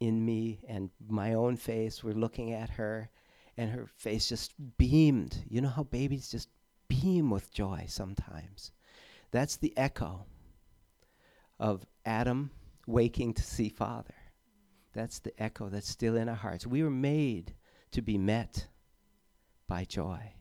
in 0.00 0.24
me 0.24 0.60
and 0.68 0.90
my 1.08 1.34
own 1.34 1.56
face 1.56 2.02
were 2.02 2.14
looking 2.14 2.52
at 2.52 2.70
her, 2.70 3.10
and 3.56 3.70
her 3.70 3.86
face 3.96 4.28
just 4.28 4.54
beamed. 4.76 5.44
You 5.48 5.60
know 5.60 5.68
how 5.68 5.84
babies 5.84 6.32
just 6.32 6.48
beam 6.88 7.30
with 7.30 7.54
joy 7.54 7.84
sometimes? 7.86 8.72
That's 9.30 9.56
the 9.56 9.72
echo 9.76 10.26
of 11.58 11.84
Adam 12.04 12.50
waking 12.86 13.34
to 13.34 13.42
see 13.42 13.68
Father. 13.68 14.14
That's 14.94 15.18
the 15.18 15.32
echo 15.40 15.68
that's 15.68 15.88
still 15.88 16.16
in 16.16 16.28
our 16.28 16.34
hearts. 16.34 16.66
We 16.66 16.82
were 16.82 16.90
made 16.90 17.54
to 17.92 18.02
be 18.02 18.18
met 18.18 18.68
by 19.68 19.84
joy. 19.84 20.32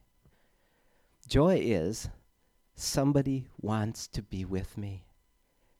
Joy 1.27 1.59
is 1.61 2.09
somebody 2.75 3.47
wants 3.59 4.07
to 4.07 4.21
be 4.21 4.45
with 4.45 4.77
me 4.77 5.05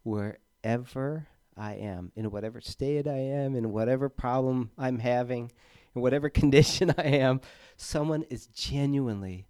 wherever 0.03 1.27
I 1.56 1.74
am, 1.74 2.12
in 2.15 2.29
whatever 2.32 2.62
state 2.62 3.08
I 3.08 3.17
am, 3.17 3.56
in 3.56 3.72
whatever 3.72 4.10
problem 4.10 4.72
I'm 4.77 5.00
having, 5.00 5.51
in 5.96 6.01
whatever 6.01 6.29
condition 6.41 6.94
I 6.98 7.03
am. 7.03 7.41
Someone 7.77 8.24
is 8.29 8.48
genuinely 8.48 9.48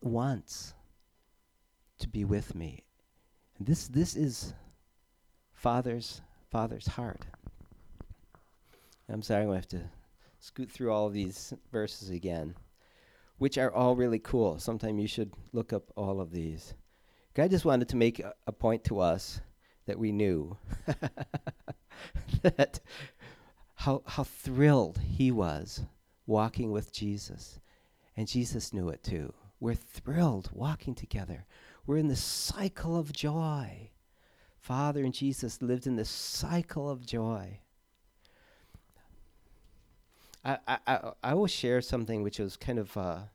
wants 0.00 0.74
to 1.98 2.08
be 2.08 2.24
with 2.24 2.54
me. 2.54 2.85
This 3.58 3.88
this 3.88 4.16
is 4.16 4.52
Father's 5.54 6.20
Father's 6.50 6.86
heart. 6.86 7.24
I'm 9.08 9.22
sorry, 9.22 9.42
I'm 9.42 9.48
gonna 9.48 9.56
have 9.56 9.68
to 9.68 9.90
scoot 10.40 10.70
through 10.70 10.92
all 10.92 11.08
these 11.08 11.54
verses 11.72 12.10
again, 12.10 12.54
which 13.38 13.56
are 13.56 13.72
all 13.72 13.96
really 13.96 14.18
cool. 14.18 14.58
Sometime 14.58 14.98
you 14.98 15.08
should 15.08 15.32
look 15.54 15.72
up 15.72 15.90
all 15.96 16.20
of 16.20 16.32
these. 16.32 16.74
God 17.32 17.50
just 17.50 17.64
wanted 17.64 17.88
to 17.88 17.96
make 17.96 18.18
a, 18.18 18.34
a 18.46 18.52
point 18.52 18.84
to 18.84 19.00
us 19.00 19.40
that 19.86 19.98
we 19.98 20.12
knew 20.12 20.58
that 22.42 22.80
how 23.74 24.02
how 24.06 24.24
thrilled 24.24 24.98
he 24.98 25.30
was 25.30 25.80
walking 26.26 26.72
with 26.72 26.92
Jesus, 26.92 27.58
and 28.18 28.28
Jesus 28.28 28.74
knew 28.74 28.90
it 28.90 29.02
too. 29.02 29.32
We're 29.60 29.74
thrilled 29.74 30.50
walking 30.52 30.94
together. 30.94 31.46
We're 31.86 31.98
in 31.98 32.08
the 32.08 32.16
cycle 32.16 32.96
of 32.96 33.12
joy. 33.12 33.90
Father 34.58 35.04
and 35.04 35.14
Jesus 35.14 35.62
lived 35.62 35.86
in 35.86 35.94
this 35.94 36.08
cycle 36.08 36.90
of 36.90 37.06
joy. 37.06 37.60
I, 40.44 40.58
I, 40.66 41.12
I 41.22 41.34
will 41.34 41.46
share 41.46 41.80
something 41.80 42.22
which 42.22 42.38
was 42.38 42.56
kind 42.56 42.78
of 42.78 42.96
a, 42.96 43.30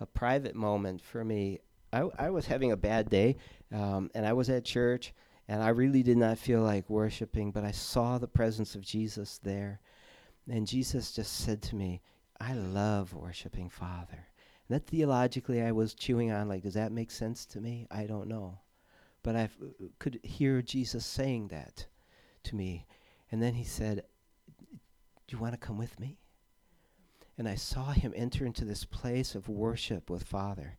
a 0.00 0.06
private 0.06 0.54
moment 0.54 1.02
for 1.02 1.24
me. 1.24 1.60
I, 1.92 2.08
I 2.18 2.30
was 2.30 2.46
having 2.46 2.72
a 2.72 2.76
bad 2.76 3.08
day, 3.08 3.36
um, 3.72 4.10
and 4.14 4.26
I 4.26 4.32
was 4.32 4.48
at 4.50 4.64
church, 4.64 5.12
and 5.48 5.62
I 5.62 5.68
really 5.68 6.02
did 6.02 6.16
not 6.16 6.38
feel 6.38 6.62
like 6.62 6.88
worshiping, 6.88 7.50
but 7.50 7.64
I 7.64 7.70
saw 7.70 8.18
the 8.18 8.28
presence 8.28 8.74
of 8.74 8.82
Jesus 8.82 9.38
there. 9.42 9.80
And 10.50 10.66
Jesus 10.66 11.12
just 11.12 11.38
said 11.38 11.62
to 11.62 11.76
me, 11.76 12.00
I 12.40 12.54
love 12.54 13.14
worshiping 13.14 13.68
Father. 13.68 14.26
That 14.72 14.86
theologically 14.86 15.62
I 15.62 15.72
was 15.72 15.94
chewing 15.94 16.32
on, 16.32 16.48
like, 16.48 16.62
does 16.62 16.74
that 16.74 16.92
make 16.92 17.10
sense 17.10 17.46
to 17.46 17.60
me? 17.60 17.86
I 17.90 18.06
don't 18.06 18.28
know. 18.28 18.58
But 19.22 19.36
I 19.36 19.48
could 19.98 20.18
hear 20.22 20.62
Jesus 20.62 21.06
saying 21.06 21.48
that 21.48 21.86
to 22.44 22.56
me. 22.56 22.86
And 23.30 23.42
then 23.42 23.54
he 23.54 23.64
said, 23.64 24.04
Do 24.70 25.36
you 25.36 25.38
want 25.38 25.54
to 25.54 25.58
come 25.58 25.78
with 25.78 26.00
me? 26.00 26.18
and 27.38 27.48
I 27.48 27.54
saw 27.54 27.92
him 27.92 28.12
enter 28.14 28.44
into 28.44 28.64
this 28.64 28.84
place 28.84 29.34
of 29.34 29.48
worship 29.48 30.10
with 30.10 30.22
Father, 30.22 30.76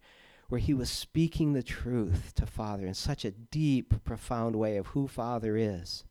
where 0.50 0.60
he 0.60 0.74
was 0.74 0.90
speaking 0.90 1.54
the 1.54 1.64
truth 1.64 2.34
to 2.36 2.46
Father 2.46 2.86
in 2.86 2.94
such 2.94 3.26
a 3.26 3.32
deep, 3.32 4.04
profound 4.04 4.56
way 4.56 4.78
of 4.78 4.88
who 4.88 5.08
Father 5.08 5.58
is. 5.58 6.06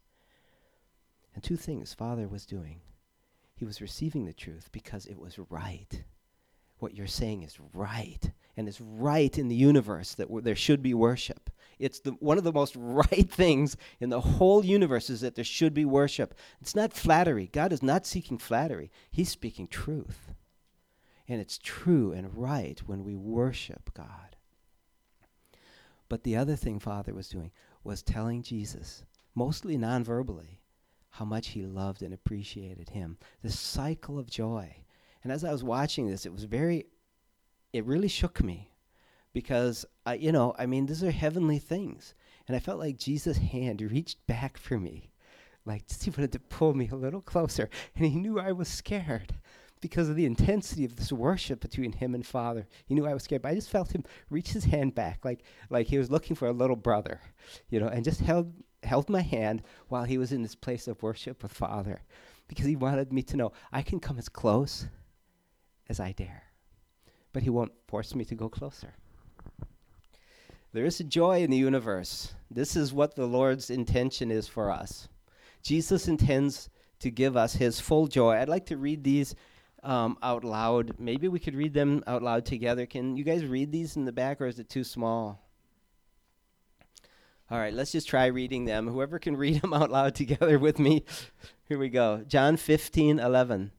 And 1.34 1.42
two 1.42 1.56
things 1.56 1.94
Father 1.94 2.28
was 2.28 2.44
doing. 2.44 2.80
He 3.54 3.64
was 3.64 3.80
receiving 3.80 4.24
the 4.24 4.32
truth 4.32 4.68
because 4.72 5.06
it 5.06 5.18
was 5.18 5.38
right. 5.48 6.02
What 6.82 6.96
you're 6.96 7.06
saying 7.06 7.44
is 7.44 7.60
right, 7.72 8.32
and 8.56 8.66
it's 8.66 8.80
right 8.80 9.38
in 9.38 9.46
the 9.46 9.54
universe 9.54 10.14
that 10.16 10.26
there 10.42 10.56
should 10.56 10.82
be 10.82 10.94
worship. 10.94 11.48
It's 11.78 12.00
the, 12.00 12.10
one 12.18 12.38
of 12.38 12.44
the 12.44 12.52
most 12.52 12.74
right 12.76 13.30
things 13.30 13.76
in 14.00 14.08
the 14.08 14.20
whole 14.20 14.64
universe 14.64 15.08
is 15.08 15.20
that 15.20 15.36
there 15.36 15.44
should 15.44 15.74
be 15.74 15.84
worship. 15.84 16.34
It's 16.60 16.74
not 16.74 16.92
flattery. 16.92 17.48
God 17.52 17.72
is 17.72 17.84
not 17.84 18.04
seeking 18.04 18.36
flattery, 18.36 18.90
He's 19.12 19.28
speaking 19.28 19.68
truth. 19.68 20.34
And 21.28 21.40
it's 21.40 21.56
true 21.56 22.10
and 22.10 22.36
right 22.36 22.82
when 22.84 23.04
we 23.04 23.14
worship 23.14 23.94
God. 23.94 24.34
But 26.08 26.24
the 26.24 26.34
other 26.34 26.56
thing 26.56 26.80
Father 26.80 27.14
was 27.14 27.28
doing 27.28 27.52
was 27.84 28.02
telling 28.02 28.42
Jesus, 28.42 29.04
mostly 29.36 29.76
non 29.76 30.02
verbally, 30.02 30.62
how 31.10 31.26
much 31.26 31.50
he 31.50 31.62
loved 31.62 32.02
and 32.02 32.12
appreciated 32.12 32.88
him. 32.88 33.18
This 33.40 33.56
cycle 33.56 34.18
of 34.18 34.28
joy. 34.28 34.78
And 35.22 35.32
as 35.32 35.44
I 35.44 35.52
was 35.52 35.62
watching 35.62 36.08
this, 36.08 36.26
it 36.26 36.32
was 36.32 36.44
very, 36.44 36.86
it 37.72 37.84
really 37.84 38.08
shook 38.08 38.42
me 38.42 38.72
because 39.32 39.86
I, 40.04 40.14
you 40.14 40.32
know, 40.32 40.54
I 40.58 40.66
mean, 40.66 40.86
these 40.86 41.04
are 41.04 41.10
heavenly 41.10 41.58
things, 41.58 42.14
and 42.46 42.56
I 42.56 42.60
felt 42.60 42.78
like 42.78 42.96
Jesus' 42.98 43.38
hand 43.38 43.80
reached 43.80 44.26
back 44.26 44.58
for 44.58 44.78
me, 44.78 45.10
like 45.64 45.86
just 45.86 46.04
he 46.04 46.10
wanted 46.10 46.32
to 46.32 46.40
pull 46.40 46.74
me 46.74 46.88
a 46.90 46.96
little 46.96 47.22
closer, 47.22 47.70
and 47.96 48.04
he 48.04 48.18
knew 48.18 48.38
I 48.38 48.52
was 48.52 48.68
scared 48.68 49.34
because 49.80 50.08
of 50.08 50.16
the 50.16 50.26
intensity 50.26 50.84
of 50.84 50.96
this 50.96 51.12
worship 51.12 51.60
between 51.60 51.92
him 51.92 52.14
and 52.14 52.26
Father. 52.26 52.66
He 52.84 52.94
knew 52.94 53.06
I 53.06 53.14
was 53.14 53.24
scared, 53.24 53.42
but 53.42 53.50
I 53.50 53.54
just 53.54 53.70
felt 53.70 53.92
him 53.92 54.04
reach 54.30 54.52
his 54.52 54.64
hand 54.64 54.94
back, 54.94 55.24
like 55.24 55.44
like 55.70 55.86
he 55.86 55.98
was 55.98 56.10
looking 56.10 56.36
for 56.36 56.48
a 56.48 56.52
little 56.52 56.76
brother, 56.76 57.20
you 57.68 57.80
know, 57.80 57.88
and 57.88 58.04
just 58.04 58.20
held 58.20 58.52
held 58.82 59.08
my 59.08 59.22
hand 59.22 59.62
while 59.88 60.04
he 60.04 60.18
was 60.18 60.32
in 60.32 60.42
this 60.42 60.56
place 60.56 60.88
of 60.88 61.02
worship 61.02 61.42
with 61.42 61.52
Father, 61.52 62.02
because 62.48 62.66
he 62.66 62.76
wanted 62.76 63.12
me 63.12 63.22
to 63.22 63.36
know 63.36 63.52
I 63.72 63.82
can 63.82 64.00
come 64.00 64.18
as 64.18 64.28
close 64.28 64.88
as 65.92 66.00
I 66.00 66.12
dare, 66.12 66.44
but 67.34 67.42
he 67.42 67.50
won't 67.50 67.72
force 67.86 68.14
me 68.14 68.24
to 68.24 68.34
go 68.34 68.48
closer. 68.48 68.94
There 70.72 70.86
is 70.86 70.98
a 71.00 71.04
joy 71.04 71.42
in 71.42 71.50
the 71.50 71.58
universe. 71.58 72.32
This 72.50 72.76
is 72.76 72.94
what 72.94 73.14
the 73.14 73.26
Lord's 73.26 73.68
intention 73.68 74.30
is 74.30 74.48
for 74.48 74.70
us. 74.70 75.08
Jesus 75.62 76.08
intends 76.08 76.70
to 77.00 77.10
give 77.10 77.36
us 77.36 77.52
his 77.52 77.78
full 77.78 78.06
joy. 78.06 78.36
I'd 78.36 78.48
like 78.48 78.64
to 78.66 78.78
read 78.78 79.04
these 79.04 79.34
um, 79.82 80.16
out 80.22 80.44
loud. 80.44 80.94
Maybe 80.98 81.28
we 81.28 81.38
could 81.38 81.54
read 81.54 81.74
them 81.74 82.02
out 82.06 82.22
loud 82.22 82.46
together. 82.46 82.86
Can 82.86 83.14
you 83.18 83.22
guys 83.22 83.44
read 83.44 83.70
these 83.70 83.94
in 83.96 84.06
the 84.06 84.12
back, 84.12 84.40
or 84.40 84.46
is 84.46 84.58
it 84.58 84.70
too 84.70 84.84
small? 84.84 85.42
All 87.50 87.58
right, 87.58 87.74
let's 87.74 87.92
just 87.92 88.08
try 88.08 88.26
reading 88.26 88.64
them. 88.64 88.88
Whoever 88.88 89.18
can 89.18 89.36
read 89.36 89.60
them 89.62 89.74
out 89.74 89.90
loud 89.90 90.14
together 90.14 90.58
with 90.58 90.78
me. 90.78 91.04
Here 91.68 91.78
we 91.78 91.90
go. 91.90 92.24
John 92.26 92.56
15, 92.56 93.18
11. 93.18 93.72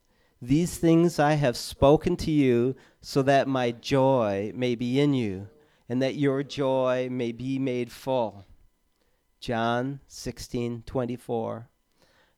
These 0.45 0.77
things 0.77 1.19
I 1.19 1.35
have 1.35 1.55
spoken 1.55 2.17
to 2.17 2.29
you 2.29 2.75
so 2.99 3.21
that 3.21 3.47
my 3.47 3.71
joy 3.71 4.51
may 4.53 4.75
be 4.75 4.99
in 4.99 5.13
you 5.13 5.47
and 5.87 6.01
that 6.01 6.15
your 6.15 6.43
joy 6.43 7.07
may 7.09 7.31
be 7.31 7.57
made 7.57 7.89
full. 7.89 8.43
John 9.39 10.01
16, 10.07 10.83
24. 10.85 11.69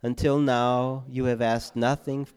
Until 0.04 0.38
now, 0.38 1.04
you 1.10 1.26
have 1.26 1.42
asked 1.42 1.76
nothing 1.76 2.28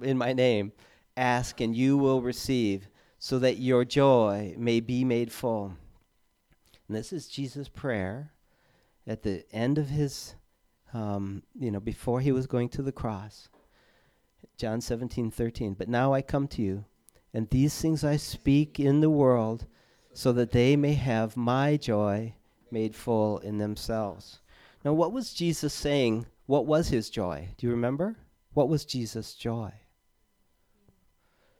in 0.00 0.16
my 0.16 0.32
name. 0.32 0.72
Ask 1.18 1.60
and 1.60 1.76
you 1.76 1.98
will 1.98 2.22
receive, 2.22 2.88
so 3.18 3.38
that 3.40 3.58
your 3.58 3.84
joy 3.84 4.54
may 4.56 4.80
be 4.80 5.04
made 5.04 5.30
full. 5.30 5.74
And 6.88 6.96
this 6.96 7.12
is 7.12 7.28
Jesus' 7.28 7.68
prayer 7.68 8.32
at 9.06 9.22
the 9.22 9.44
end 9.52 9.76
of 9.76 9.90
his, 9.90 10.34
um, 10.94 11.42
you 11.54 11.70
know, 11.70 11.80
before 11.80 12.22
he 12.22 12.32
was 12.32 12.46
going 12.46 12.70
to 12.70 12.80
the 12.80 12.90
cross. 12.90 13.49
John 14.60 14.82
17, 14.82 15.30
13. 15.30 15.72
But 15.72 15.88
now 15.88 16.12
I 16.12 16.20
come 16.20 16.46
to 16.48 16.60
you, 16.60 16.84
and 17.32 17.48
these 17.48 17.80
things 17.80 18.04
I 18.04 18.18
speak 18.18 18.78
in 18.78 19.00
the 19.00 19.08
world 19.08 19.64
so 20.12 20.32
that 20.32 20.52
they 20.52 20.76
may 20.76 20.92
have 20.92 21.34
my 21.34 21.78
joy 21.78 22.34
made 22.70 22.94
full 22.94 23.38
in 23.38 23.56
themselves. 23.56 24.40
Now, 24.84 24.92
what 24.92 25.12
was 25.12 25.32
Jesus 25.32 25.72
saying? 25.72 26.26
What 26.44 26.66
was 26.66 26.88
his 26.88 27.08
joy? 27.08 27.48
Do 27.56 27.66
you 27.66 27.70
remember? 27.70 28.16
What 28.52 28.68
was 28.68 28.84
Jesus' 28.84 29.32
joy? 29.32 29.72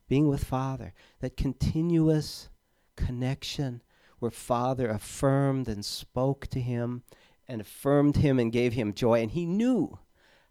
Being 0.06 0.28
with 0.28 0.44
Father, 0.44 0.92
that 1.20 1.38
continuous 1.38 2.50
connection 2.96 3.80
where 4.18 4.30
Father 4.30 4.90
affirmed 4.90 5.68
and 5.68 5.86
spoke 5.86 6.48
to 6.48 6.60
him 6.60 7.04
and 7.48 7.62
affirmed 7.62 8.18
him 8.18 8.38
and 8.38 8.52
gave 8.52 8.74
him 8.74 8.92
joy. 8.92 9.22
And 9.22 9.30
he 9.30 9.46
knew 9.46 9.98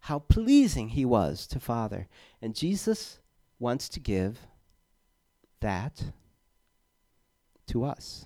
how 0.01 0.19
pleasing 0.19 0.89
he 0.89 1.05
was 1.05 1.45
to 1.47 1.59
Father. 1.59 2.07
And 2.41 2.55
Jesus 2.55 3.19
wants 3.59 3.89
to 3.89 3.99
give 3.99 4.39
that 5.59 6.11
to 7.67 7.83
us. 7.83 8.25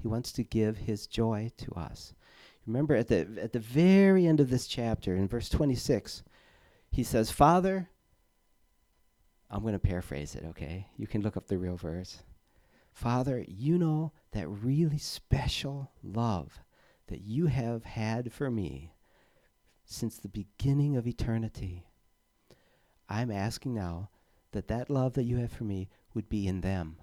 He 0.00 0.08
wants 0.08 0.32
to 0.32 0.44
give 0.44 0.78
his 0.78 1.06
joy 1.06 1.50
to 1.58 1.72
us. 1.72 2.14
Remember 2.66 2.94
at 2.94 3.08
the 3.08 3.26
at 3.40 3.52
the 3.52 3.58
very 3.58 4.26
end 4.26 4.40
of 4.40 4.50
this 4.50 4.66
chapter 4.66 5.16
in 5.16 5.26
verse 5.26 5.48
26, 5.48 6.22
he 6.90 7.02
says, 7.02 7.30
"Father, 7.30 7.88
I'm 9.50 9.62
going 9.62 9.72
to 9.72 9.78
paraphrase 9.78 10.34
it, 10.34 10.44
okay? 10.50 10.86
You 10.96 11.06
can 11.06 11.22
look 11.22 11.36
up 11.36 11.46
the 11.46 11.58
real 11.58 11.76
verse. 11.76 12.22
Father, 12.92 13.44
you 13.48 13.78
know 13.78 14.12
that 14.32 14.48
really 14.48 14.98
special 14.98 15.90
love 16.02 16.60
that 17.06 17.22
you 17.22 17.46
have 17.46 17.84
had 17.84 18.32
for 18.32 18.50
me 18.50 18.92
since 19.88 20.18
the 20.18 20.28
beginning 20.28 20.96
of 20.96 21.06
eternity. 21.06 21.86
I'm 23.08 23.30
asking 23.30 23.74
now 23.74 24.10
that 24.52 24.68
that 24.68 24.90
love 24.90 25.14
that 25.14 25.24
you 25.24 25.38
have 25.38 25.50
for 25.50 25.64
me 25.64 25.88
would 26.14 26.28
be 26.28 26.46
in 26.46 26.60
them. 26.60 26.96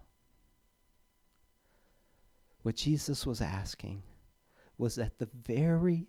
What 2.61 2.75
Jesus 2.75 3.25
was 3.25 3.41
asking 3.41 4.03
was 4.77 4.95
that 4.95 5.17
the 5.17 5.29
very 5.45 6.07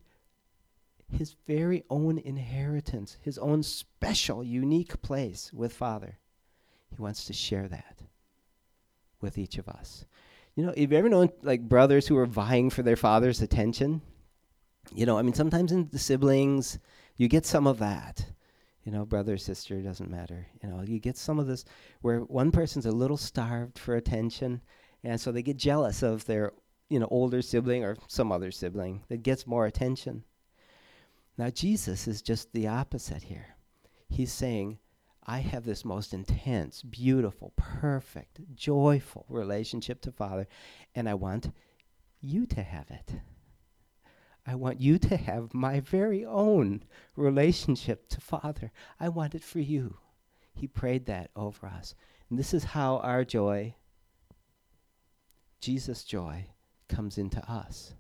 his 1.13 1.37
very 1.47 1.85
own 1.89 2.19
inheritance, 2.19 3.17
his 3.23 3.39
own 3.39 3.63
special, 3.63 4.43
unique 4.43 5.01
place 5.03 5.53
with 5.53 5.73
Father. 5.73 6.19
He 6.91 7.01
wants 7.01 7.27
to 7.27 7.33
share 7.33 7.69
that 7.69 8.03
with 9.21 9.39
each 9.39 9.57
of 9.57 9.69
us. 9.69 10.05
You 10.57 10.65
know, 10.65 10.75
have 10.77 10.93
you 10.93 10.99
ever 10.99 11.09
known 11.09 11.31
like 11.43 11.69
brothers 11.69 12.09
who 12.09 12.19
are 12.19 12.27
vying 12.27 12.71
for 12.71 12.83
their 12.83 12.97
father's 12.97 13.41
attention? 13.41 14.03
You 14.95 15.07
know, 15.07 15.19
I 15.19 15.23
mean, 15.23 15.35
sometimes 15.35 15.73
in 15.73 15.89
the 15.91 15.99
siblings, 15.99 16.79
you 17.17 17.29
get 17.29 17.47
some 17.47 17.67
of 17.67 17.79
that. 17.79 18.25
You 18.85 18.93
know, 18.93 19.05
brother, 19.05 19.37
sister, 19.37 19.81
doesn't 19.81 20.11
matter. 20.11 20.47
You 20.63 20.69
know, 20.69 20.83
you 20.83 21.01
get 21.01 21.17
some 21.17 21.39
of 21.41 21.49
this 21.49 21.65
where 22.03 22.21
one 22.21 22.53
person's 22.53 22.87
a 22.87 22.93
little 22.93 23.17
starved 23.17 23.79
for 23.79 23.97
attention, 23.97 24.61
and 25.03 25.21
so 25.21 25.33
they 25.33 25.43
get 25.43 25.57
jealous 25.57 26.03
of 26.03 26.25
their, 26.27 26.53
you 26.89 27.01
know, 27.01 27.09
older 27.11 27.43
sibling 27.43 27.85
or 27.85 27.97
some 28.07 28.31
other 28.31 28.53
sibling 28.53 29.03
that 29.09 29.25
gets 29.25 29.47
more 29.47 29.67
attention. 29.67 30.23
Now, 31.37 31.51
Jesus 31.51 32.07
is 32.07 32.23
just 32.23 32.53
the 32.53 32.69
opposite 32.69 33.25
here. 33.25 33.57
He's 34.09 34.33
saying, 34.33 34.79
I 35.27 35.41
have 35.41 35.65
this 35.65 35.85
most 35.85 36.15
intense, 36.15 36.83
beautiful, 36.83 37.53
perfect, 37.57 38.41
joyful 38.55 39.27
relationship 39.29 40.01
to 40.03 40.13
Father, 40.13 40.47
and 40.95 41.09
I 41.09 41.15
want 41.15 41.51
you 42.21 42.47
to 42.47 42.63
have 42.63 42.89
it. 42.91 43.17
I 44.47 44.55
want 44.55 44.81
you 44.81 44.99
to 44.99 45.17
have 45.17 45.53
my 45.53 45.81
very 45.81 46.25
own 46.25 46.85
relationship 47.17 48.09
to 48.11 48.21
Father. 48.21 48.71
I 49.01 49.09
want 49.09 49.35
it 49.35 49.43
for 49.43 49.59
you. 49.59 49.97
He 50.55 50.69
prayed 50.69 51.07
that 51.07 51.31
over 51.35 51.67
us. 51.67 51.95
And 52.31 52.39
this 52.39 52.55
is 52.55 52.65
how 52.65 52.99
our 52.99 53.25
joy, 53.25 53.75
Jesus' 55.61 56.05
joy, 56.05 56.47
comes 56.89 57.19
into 57.19 57.41
us. 57.51 57.95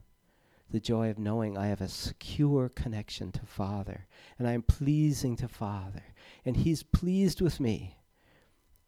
The 0.70 0.80
joy 0.80 1.10
of 1.10 1.18
knowing 1.18 1.56
I 1.56 1.66
have 1.68 1.80
a 1.80 1.88
secure 1.88 2.68
connection 2.68 3.30
to 3.32 3.46
Father, 3.46 4.06
and 4.38 4.48
I 4.48 4.52
am 4.52 4.62
pleasing 4.62 5.36
to 5.36 5.48
Father, 5.48 6.02
and 6.44 6.56
He's 6.56 6.82
pleased 6.82 7.40
with 7.40 7.60
me. 7.60 7.98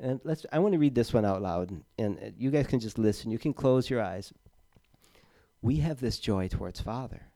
And 0.01 0.21
let's. 0.25 0.45
I 0.53 0.59
want 0.59 0.73
to 0.73 0.79
read 0.79 0.97
this 0.97 1.13
one 1.13 1.25
out 1.25 1.41
loud, 1.41 1.71
and, 1.71 1.85
and 1.97 2.35
you 2.37 2.51
guys 2.51 2.67
can 2.67 2.81
just 2.81 2.99
listen. 2.99 3.31
You 3.31 3.39
can 3.39 3.55
close 3.55 3.89
your 3.89 4.03
eyes. 4.03 4.33
We 5.63 5.77
have 5.77 6.01
this 6.01 6.19
joy 6.19 6.49
towards 6.49 6.81
Father. 6.81 7.29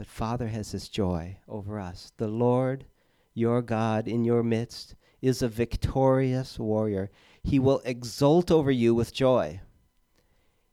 But 0.00 0.06
Father 0.06 0.48
has 0.48 0.72
this 0.72 0.88
joy 0.88 1.36
over 1.46 1.78
us. 1.78 2.10
The 2.16 2.26
Lord, 2.26 2.86
your 3.34 3.60
God, 3.60 4.08
in 4.08 4.24
your 4.24 4.42
midst, 4.42 4.94
is 5.20 5.42
a 5.42 5.48
victorious 5.48 6.58
warrior. 6.58 7.10
He 7.42 7.58
will 7.58 7.82
exult 7.84 8.50
over 8.50 8.70
you 8.70 8.94
with 8.94 9.12
joy. 9.12 9.60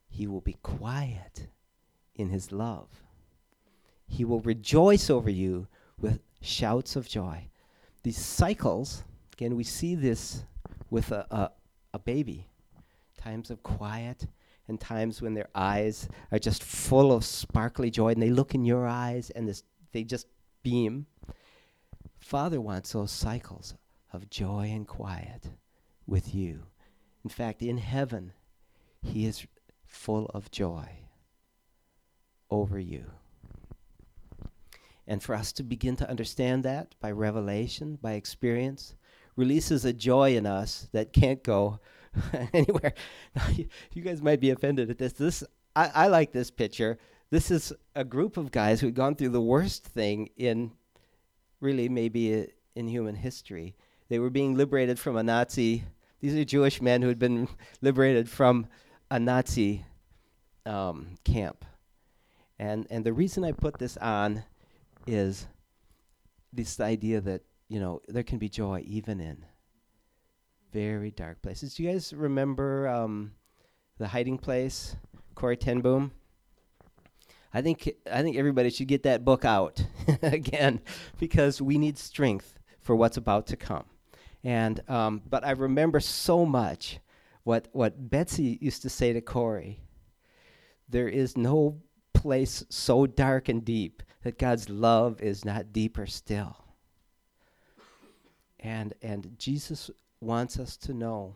He 0.08 0.28
will 0.28 0.40
be 0.40 0.56
quiet 0.64 1.50
in 2.16 2.30
his 2.30 2.54
love. 2.54 2.88
He 4.06 4.24
will 4.24 4.40
rejoice 4.40 5.10
over 5.10 5.30
you 5.30 5.68
with 6.00 6.22
shouts 6.40 6.96
of 6.96 7.10
joy. 7.10 7.50
These 8.04 8.24
cycles, 8.24 9.04
again, 9.34 9.58
we 9.58 9.66
see 9.66 9.94
this 9.94 10.46
with 10.90 11.12
a, 11.12 11.28
a, 11.30 11.52
a 11.94 12.00
baby. 12.00 12.48
Times 13.18 13.52
of 13.52 13.62
quiet, 13.62 14.26
and 14.68 14.80
times 14.80 15.22
when 15.22 15.34
their 15.34 15.50
eyes 15.56 16.10
are 16.32 16.40
just 16.40 16.64
full 16.64 17.12
of 17.12 17.24
sparkly 17.24 17.90
joy 17.90 18.10
and 18.10 18.22
they 18.22 18.30
look 18.30 18.54
in 18.54 18.66
your 18.66 18.86
eyes 18.86 19.30
and 19.32 19.48
this, 19.48 19.64
they 19.92 20.04
just 20.04 20.28
beam. 20.64 21.06
Father 22.20 22.60
wants 22.60 22.92
those 22.92 23.12
cycles 23.12 23.76
of 24.12 24.30
joy 24.30 24.70
and 24.72 24.88
quiet 24.88 25.50
with 26.06 26.34
you. 26.34 26.64
In 27.24 27.30
fact, 27.30 27.62
in 27.62 27.78
heaven, 27.78 28.34
He 29.02 29.26
is 29.26 29.46
full 29.86 30.26
of 30.34 30.52
joy 30.52 30.90
over 32.50 32.80
you. 32.80 33.06
And 35.06 35.24
for 35.24 35.36
us 35.36 35.54
to 35.54 35.64
begin 35.64 35.96
to 35.98 36.10
understand 36.10 36.64
that 36.64 36.96
by 37.00 37.12
revelation, 37.12 37.98
by 38.02 38.14
experience, 38.14 38.96
releases 39.38 39.86
a 39.86 39.94
joy 39.94 40.36
in 40.36 40.46
us 40.46 40.90
that 40.92 41.14
can't 41.14 41.44
go 41.44 41.80
anywhere. 42.54 42.94
you 43.94 44.02
guys 44.02 44.22
might 44.22 44.40
be 44.40 44.50
offended 44.50 44.90
at 44.90 44.98
this. 44.98 45.14
This 45.14 45.44
I, 45.76 45.92
I 45.94 46.08
like 46.08 46.32
this 46.32 46.52
picture. 46.52 46.98
This 47.30 47.52
is 47.52 47.74
a 47.96 48.04
group 48.04 48.38
of 48.38 48.52
guys 48.52 48.80
who'd 48.80 48.96
gone 48.96 49.16
through 49.16 49.30
the 49.30 49.42
worst 49.42 49.84
thing 49.84 50.30
in 50.38 50.72
really 51.60 51.90
maybe 51.90 52.42
uh, 52.42 52.46
in 52.76 52.88
human 52.88 53.16
history. 53.16 53.76
They 54.10 54.20
were 54.20 54.30
being 54.30 54.56
liberated 54.56 54.98
from 55.00 55.18
a 55.18 55.24
Nazi. 55.24 55.84
These 56.22 56.36
are 56.36 56.46
Jewish 56.46 56.82
men 56.82 57.02
who 57.02 57.10
had 57.10 57.20
been 57.20 57.48
liberated 57.82 58.30
from 58.30 58.68
a 59.12 59.20
Nazi 59.20 59.86
um, 60.66 61.16
camp. 61.24 61.66
And 62.60 62.88
and 62.90 63.06
the 63.06 63.14
reason 63.14 63.44
I 63.44 63.52
put 63.52 63.78
this 63.78 63.98
on 63.98 64.44
is 65.06 65.48
this 66.52 66.80
idea 66.80 67.22
that 67.22 67.42
you 67.68 67.80
know 67.80 68.02
there 68.08 68.24
can 68.24 68.38
be 68.38 68.50
joy 68.50 68.84
even 68.86 69.20
in 69.20 69.46
very 70.72 71.12
dark 71.12 71.42
places. 71.42 71.76
Do 71.76 71.84
you 71.84 71.92
guys 71.92 72.14
remember 72.14 72.88
um, 72.88 73.32
the 73.98 74.08
hiding 74.08 74.38
place, 74.38 74.96
Corrie 75.36 75.58
ten 75.58 75.82
Boom? 75.82 76.12
I 77.54 77.62
think 77.62 77.90
I 78.12 78.22
think 78.22 78.38
everybody 78.38 78.70
should 78.70 78.88
get 78.88 79.04
that 79.04 79.26
book 79.26 79.46
out 79.46 79.84
again 80.22 80.82
because 81.18 81.62
we 81.62 81.78
need 81.78 81.98
strength 81.98 82.60
for 82.82 82.96
what's 82.96 83.18
about 83.18 83.48
to 83.48 83.58
come. 83.58 83.86
And 84.44 84.82
um, 84.90 85.22
but 85.28 85.46
I 85.46 85.52
remember 85.52 86.00
so 86.00 86.46
much 86.46 87.00
what 87.44 87.68
what 87.72 88.10
Betsie 88.10 88.58
used 88.62 88.82
to 88.84 88.90
say 88.90 89.14
to 89.14 89.22
Corrie. 89.22 89.82
There 90.90 91.10
is 91.10 91.36
no 91.38 91.82
place 92.14 92.64
so 92.70 93.06
dark 93.06 93.50
and 93.50 93.64
deep 93.64 94.04
that 94.24 94.38
God's 94.38 94.70
love 94.70 95.22
is 95.22 95.46
not 95.46 95.74
deeper 95.74 96.06
still. 96.06 96.58
And 98.60 98.94
and 99.02 99.36
Jesus 99.38 99.90
wants 100.20 100.60
us 100.60 100.78
to 100.78 100.94
know 100.94 101.36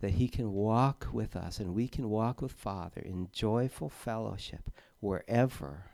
that 0.00 0.12
He 0.12 0.28
can 0.28 0.52
walk 0.52 1.08
with 1.12 1.36
us 1.36 1.58
and 1.58 1.74
we 1.74 1.88
can 1.88 2.08
walk 2.08 2.42
with 2.42 2.52
Father 2.52 3.00
in 3.00 3.28
joyful 3.32 3.88
fellowship 3.88 4.70
wherever 5.00 5.84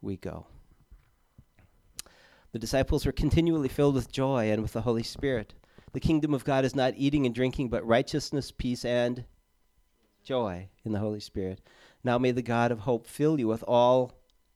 we 0.00 0.16
go. 0.16 0.46
The 2.52 2.58
disciples 2.58 3.04
were 3.04 3.12
continually 3.12 3.68
filled 3.68 3.96
with 3.96 4.12
joy 4.12 4.50
and 4.50 4.62
with 4.62 4.72
the 4.72 4.82
Holy 4.82 5.02
Spirit. 5.02 5.54
The 5.92 6.00
kingdom 6.00 6.34
of 6.34 6.44
God 6.44 6.64
is 6.64 6.74
not 6.74 6.94
eating 6.96 7.26
and 7.26 7.34
drinking, 7.34 7.68
but 7.68 7.86
righteousness, 7.86 8.50
peace, 8.50 8.84
and 8.84 9.24
joy 10.24 10.68
in 10.84 10.92
the 10.92 10.98
Holy 10.98 11.20
Spirit. 11.20 11.60
Now 12.02 12.18
may 12.18 12.30
the 12.30 12.42
God 12.42 12.70
of 12.70 12.80
hope 12.80 13.06
fill 13.06 13.38
you 13.38 13.48
with 13.48 13.64
all 13.66 14.12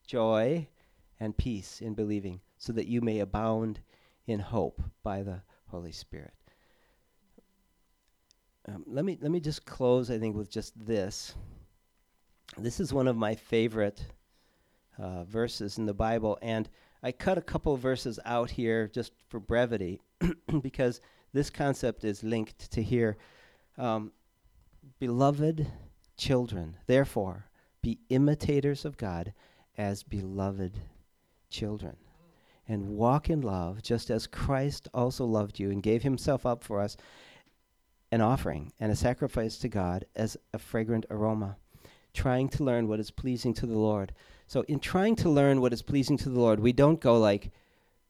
joy 0.06 0.68
and 1.20 1.36
peace 1.36 1.80
in 1.80 1.94
believing, 1.94 2.40
so 2.56 2.72
that 2.72 2.86
you 2.86 3.00
may 3.00 3.18
abound 3.18 3.80
in 4.26 4.40
hope 4.40 4.80
by 5.02 5.22
the 5.22 5.42
Holy 5.66 5.92
Spirit. 5.92 6.37
Um, 8.68 8.84
let 8.86 9.04
me 9.04 9.16
let 9.20 9.30
me 9.30 9.40
just 9.40 9.64
close. 9.64 10.10
I 10.10 10.18
think 10.18 10.36
with 10.36 10.50
just 10.50 10.74
this. 10.76 11.34
This 12.56 12.80
is 12.80 12.92
one 12.92 13.08
of 13.08 13.16
my 13.16 13.34
favorite 13.34 14.04
uh, 14.98 15.24
verses 15.24 15.78
in 15.78 15.86
the 15.86 15.94
Bible, 15.94 16.38
and 16.42 16.68
I 17.02 17.12
cut 17.12 17.38
a 17.38 17.42
couple 17.42 17.76
verses 17.76 18.18
out 18.24 18.50
here 18.50 18.88
just 18.88 19.12
for 19.28 19.38
brevity, 19.40 20.00
because 20.62 21.00
this 21.32 21.50
concept 21.50 22.04
is 22.04 22.22
linked 22.22 22.70
to 22.72 22.82
here. 22.82 23.16
Um, 23.76 24.12
beloved 24.98 25.66
children, 26.16 26.76
therefore, 26.86 27.46
be 27.80 28.00
imitators 28.08 28.84
of 28.84 28.96
God 28.96 29.32
as 29.76 30.02
beloved 30.02 30.80
children 31.48 31.96
and 32.66 32.88
walk 32.88 33.30
in 33.30 33.40
love 33.40 33.82
just 33.82 34.10
as 34.10 34.26
Christ 34.26 34.88
also 34.92 35.24
loved 35.24 35.58
you 35.58 35.70
and 35.70 35.82
gave 35.82 36.02
himself 36.02 36.44
up 36.44 36.62
for 36.62 36.80
us 36.80 36.96
an 38.10 38.20
offering 38.20 38.72
and 38.80 38.90
a 38.90 38.96
sacrifice 38.96 39.58
to 39.58 39.68
God 39.68 40.04
as 40.16 40.36
a 40.52 40.58
fragrant 40.58 41.06
aroma, 41.10 41.56
trying 42.14 42.48
to 42.50 42.64
learn 42.64 42.88
what 42.88 43.00
is 43.00 43.10
pleasing 43.10 43.54
to 43.54 43.66
the 43.66 43.78
Lord. 43.78 44.12
So, 44.46 44.62
in 44.62 44.80
trying 44.80 45.16
to 45.16 45.28
learn 45.28 45.60
what 45.60 45.72
is 45.72 45.82
pleasing 45.82 46.16
to 46.18 46.30
the 46.30 46.40
Lord, 46.40 46.60
we 46.60 46.72
don't 46.72 47.00
go 47.00 47.18
like, 47.18 47.50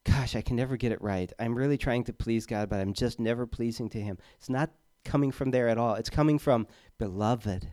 gosh, 0.05 0.35
I 0.35 0.41
can 0.41 0.55
never 0.55 0.77
get 0.77 0.91
it 0.91 1.01
right. 1.01 1.31
I'm 1.37 1.55
really 1.55 1.77
trying 1.77 2.05
to 2.05 2.13
please 2.13 2.45
God, 2.45 2.69
but 2.69 2.79
I'm 2.79 2.93
just 2.93 3.19
never 3.19 3.45
pleasing 3.45 3.89
to 3.89 4.01
Him. 4.01 4.17
It's 4.37 4.49
not 4.49 4.71
coming 5.03 5.31
from 5.31 5.51
there 5.51 5.67
at 5.67 5.77
all. 5.77 5.95
It's 5.95 6.09
coming 6.09 6.39
from 6.39 6.67
beloved 6.97 7.67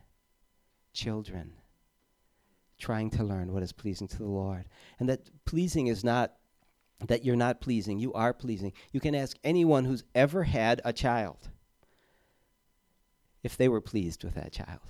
children 0.92 1.52
trying 2.78 3.10
to 3.10 3.24
learn 3.24 3.52
what 3.52 3.62
is 3.62 3.72
pleasing 3.72 4.08
to 4.08 4.18
the 4.18 4.26
Lord. 4.26 4.66
And 4.98 5.08
that 5.08 5.30
pleasing 5.44 5.86
is 5.86 6.04
not 6.04 6.34
that 7.06 7.24
you're 7.24 7.36
not 7.36 7.60
pleasing, 7.60 7.98
you 7.98 8.12
are 8.14 8.32
pleasing. 8.32 8.72
You 8.90 9.00
can 9.00 9.14
ask 9.14 9.36
anyone 9.44 9.84
who's 9.84 10.04
ever 10.14 10.44
had 10.44 10.80
a 10.84 10.94
child 10.94 11.50
if 13.46 13.56
they 13.56 13.68
were 13.68 13.80
pleased 13.80 14.24
with 14.24 14.34
that 14.34 14.52
child. 14.52 14.80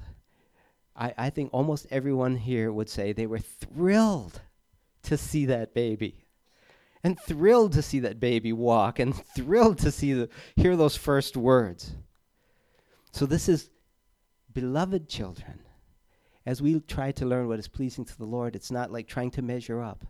I, 0.97 1.13
I 1.19 1.31
think 1.31 1.51
almost 1.53 1.87
everyone 1.91 2.37
here 2.37 2.73
would 2.73 2.89
say 2.89 3.13
they 3.13 3.27
were 3.27 3.39
thrilled 3.39 4.41
to 5.03 5.19
see 5.19 5.45
that 5.47 5.75
baby 5.75 6.25
and 7.05 7.21
thrilled 7.21 7.75
to 7.75 7.83
see 7.83 8.01
that 8.01 8.19
baby 8.19 8.55
walk 8.55 8.99
and 8.99 9.15
thrilled 9.15 9.79
to 9.81 9.93
see 9.93 10.15
the, 10.15 10.31
hear 10.57 10.75
those 10.75 10.97
first 10.97 11.37
words. 11.37 11.95
So 13.13 13.27
this 13.27 13.47
is 13.47 13.69
beloved 14.53 15.07
children. 15.07 15.61
As 16.47 16.63
we 16.63 16.81
try 16.81 17.13
to 17.13 17.27
learn 17.27 17.49
what 17.49 17.59
is 17.59 17.69
pleasing 17.69 18.07
to 18.07 18.17
the 18.17 18.25
Lord, 18.25 18.57
it's 18.57 18.71
not 18.71 18.91
like 18.91 19.07
trying 19.07 19.33
to 19.33 19.43
measure 19.43 19.83
up. 19.83 20.07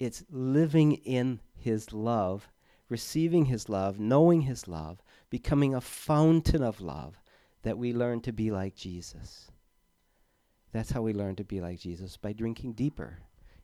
It's 0.00 0.24
living 0.28 0.94
in 0.94 1.38
his 1.54 1.92
love, 1.92 2.48
receiving 2.88 3.44
his 3.44 3.68
love, 3.68 4.00
knowing 4.00 4.40
his 4.40 4.66
love, 4.66 5.00
becoming 5.28 5.74
a 5.74 5.80
fountain 5.80 6.64
of 6.64 6.80
love 6.80 7.20
that 7.62 7.78
we 7.78 7.92
learn 7.92 8.20
to 8.22 8.32
be 8.32 8.50
like 8.50 8.74
Jesus. 8.74 9.50
That's 10.72 10.90
how 10.90 11.02
we 11.02 11.12
learn 11.12 11.36
to 11.36 11.44
be 11.44 11.60
like 11.60 11.78
Jesus, 11.78 12.16
by 12.16 12.32
drinking 12.32 12.74
deeper 12.74 13.18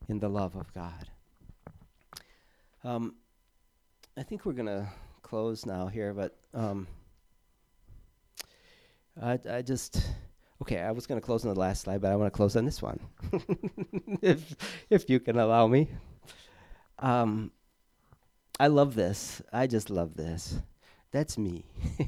in 0.07 0.19
the 0.19 0.29
love 0.29 0.55
of 0.55 0.73
God. 0.73 1.09
Um, 2.83 3.15
I 4.17 4.23
think 4.23 4.45
we're 4.45 4.53
going 4.53 4.67
to 4.67 4.87
close 5.21 5.65
now 5.65 5.87
here, 5.87 6.13
but 6.13 6.37
um, 6.53 6.87
I, 9.21 9.39
I 9.49 9.61
just 9.61 10.01
okay. 10.61 10.79
I 10.79 10.91
was 10.91 11.07
going 11.07 11.19
to 11.19 11.25
close 11.25 11.45
on 11.45 11.53
the 11.53 11.59
last 11.59 11.81
slide, 11.81 12.01
but 12.01 12.11
I 12.11 12.15
want 12.15 12.31
to 12.31 12.35
close 12.35 12.55
on 12.55 12.65
this 12.65 12.81
one, 12.81 12.99
if 14.21 14.55
if 14.89 15.09
you 15.09 15.19
can 15.19 15.37
allow 15.37 15.67
me. 15.67 15.89
Um, 16.99 17.51
I 18.59 18.67
love 18.67 18.95
this. 18.95 19.41
I 19.53 19.67
just 19.67 19.89
love 19.89 20.15
this. 20.15 20.55
That's 21.17 21.35
me. 21.35 21.65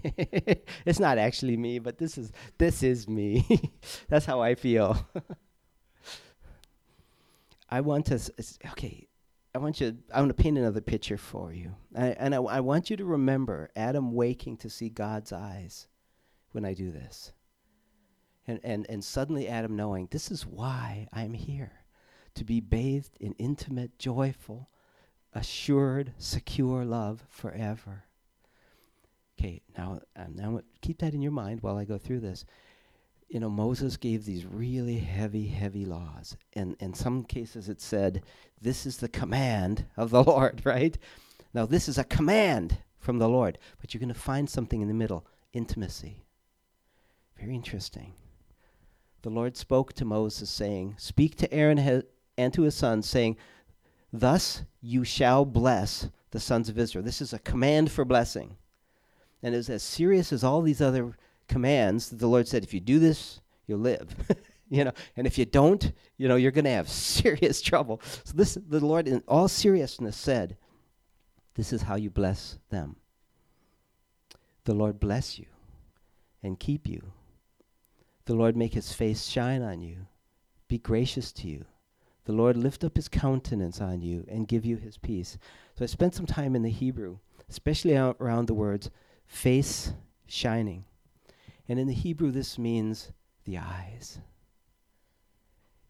it's 0.86 1.00
not 1.00 1.18
actually 1.18 1.58
me, 1.58 1.80
but 1.80 1.98
this 1.98 2.16
is 2.16 2.32
this 2.60 2.84
is 2.84 3.08
me. 3.08 3.72
That's 4.08 4.28
how 4.28 4.40
I 4.40 4.54
feel. 4.54 5.04
I 7.72 7.82
want 7.82 8.06
to. 8.06 8.20
Okay, 8.68 9.08
I 9.56 9.58
want 9.58 9.82
you. 9.82 9.98
I 10.14 10.20
want 10.20 10.30
to 10.30 10.40
paint 10.40 10.60
another 10.60 10.80
picture 10.80 11.18
for 11.18 11.52
you, 11.52 11.76
I, 11.98 12.10
and 12.20 12.36
I, 12.36 12.38
I 12.38 12.60
want 12.60 12.92
you 12.92 12.98
to 12.98 13.06
remember 13.06 13.72
Adam 13.76 14.14
waking 14.14 14.58
to 14.58 14.70
see 14.70 14.90
God's 14.90 15.34
eyes 15.34 15.88
when 16.52 16.64
I 16.64 16.76
do 16.76 16.92
this, 16.92 17.34
and 18.46 18.60
and 18.64 18.86
and 18.92 19.04
suddenly 19.04 19.48
Adam 19.48 19.76
knowing 19.76 20.08
this 20.12 20.30
is 20.30 20.46
why 20.46 21.08
I'm 21.12 21.34
here, 21.34 21.72
to 22.36 22.44
be 22.44 22.60
bathed 22.60 23.18
in 23.20 23.34
intimate, 23.40 23.98
joyful, 23.98 24.70
assured, 25.34 26.14
secure 26.20 26.86
love 26.86 27.26
forever. 27.28 28.04
Okay, 29.40 29.62
now 29.78 30.02
um, 30.16 30.36
now 30.36 30.62
keep 30.82 31.00
that 31.00 31.14
in 31.14 31.22
your 31.22 31.32
mind 31.32 31.62
while 31.62 31.78
I 31.78 31.86
go 31.86 31.98
through 31.98 32.20
this 32.20 32.46
you 33.30 33.40
know, 33.40 33.50
Moses 33.50 33.96
gave 33.96 34.26
these 34.26 34.46
really 34.46 34.98
heavy, 34.98 35.48
heavy 35.48 35.86
laws. 35.86 36.36
And 36.54 36.76
in 36.80 36.96
some 36.96 37.24
cases 37.24 37.70
it 37.70 37.80
said, 37.80 38.24
this 38.60 38.86
is 38.86 38.98
the 38.98 39.08
command 39.08 39.86
of 39.96 40.10
the 40.10 40.24
Lord, 40.28 40.62
right? 40.66 40.98
Now, 41.54 41.66
this 41.66 41.88
is 41.88 41.98
a 41.98 42.04
command 42.04 42.78
from 42.98 43.20
the 43.20 43.30
Lord, 43.30 43.58
but 43.80 43.94
you're 43.94 44.00
going 44.00 44.14
to 44.14 44.20
find 44.20 44.50
something 44.50 44.82
in 44.82 44.88
the 44.88 44.94
middle 44.94 45.26
intimacy. 45.54 46.24
Very 47.40 47.56
interesting. 47.56 48.14
The 49.22 49.30
Lord 49.30 49.56
spoke 49.56 49.94
to 49.94 50.06
Moses, 50.06 50.50
saying, 50.50 50.96
Speak 50.98 51.36
to 51.38 51.54
Aaron 51.54 52.04
and 52.38 52.54
to 52.54 52.64
his 52.64 52.76
sons, 52.76 53.08
saying, 53.08 53.38
Thus 54.12 54.64
you 54.82 55.04
shall 55.04 55.46
bless 55.46 56.10
the 56.32 56.40
sons 56.40 56.70
of 56.70 56.80
Israel. 56.80 57.04
This 57.04 57.22
is 57.22 57.34
a 57.34 57.40
command 57.40 57.92
for 57.92 58.06
blessing. 58.06 58.58
And 59.42 59.56
it's 59.56 59.70
as 59.70 59.84
serious 59.84 60.34
as 60.34 60.44
all 60.44 60.62
these 60.62 60.82
other 60.82 61.16
commands 61.48 62.10
that 62.10 62.20
the 62.20 62.28
Lord 62.28 62.48
said, 62.48 62.64
if 62.64 62.74
you 62.74 62.80
do 62.80 63.00
this, 63.00 63.42
you'll 63.68 63.80
live. 63.80 64.16
you 64.70 64.84
know, 64.84 64.92
and 65.18 65.26
if 65.26 65.38
you 65.38 65.46
don't, 65.46 65.92
you 66.18 66.28
know, 66.28 66.36
you're 66.36 66.52
going 66.52 66.66
to 66.66 66.72
have 66.72 66.90
serious 66.90 67.62
trouble. 67.62 68.02
So 68.24 68.34
this, 68.36 68.58
the 68.68 68.86
Lord, 68.86 69.08
in 69.08 69.24
all 69.28 69.48
seriousness, 69.48 70.16
said, 70.16 70.58
"This 71.56 71.74
is 71.74 71.84
how 71.84 71.96
you 71.96 72.10
bless 72.10 72.60
them. 72.70 72.96
The 74.66 74.74
Lord 74.74 75.00
bless 75.00 75.40
you, 75.40 75.48
and 76.44 76.60
keep 76.60 76.88
you. 76.88 77.14
The 78.26 78.36
Lord 78.36 78.56
make 78.56 78.74
His 78.74 78.94
face 78.94 79.26
shine 79.26 79.64
on 79.64 79.82
you, 79.82 80.06
be 80.68 80.78
gracious 80.78 81.32
to 81.34 81.48
you. 81.48 81.66
The 82.26 82.34
Lord 82.34 82.56
lift 82.56 82.84
up 82.84 82.96
His 82.96 83.08
countenance 83.08 83.82
on 83.82 84.02
you 84.02 84.26
and 84.28 84.48
give 84.48 84.66
you 84.66 84.78
His 84.78 84.98
peace." 84.98 85.38
So 85.76 85.84
I 85.84 85.88
spent 85.88 86.14
some 86.14 86.28
time 86.28 86.56
in 86.56 86.62
the 86.62 86.70
Hebrew, 86.70 87.18
especially 87.50 87.96
around 87.96 88.46
the 88.48 88.54
words 88.54 88.92
face 89.30 89.94
shining. 90.28 90.84
And 91.70 91.80
in 91.80 91.88
the 91.88 91.94
Hebrew, 91.94 92.32
this 92.32 92.58
means 92.58 93.14
the 93.46 93.60
eyes. 93.60 94.20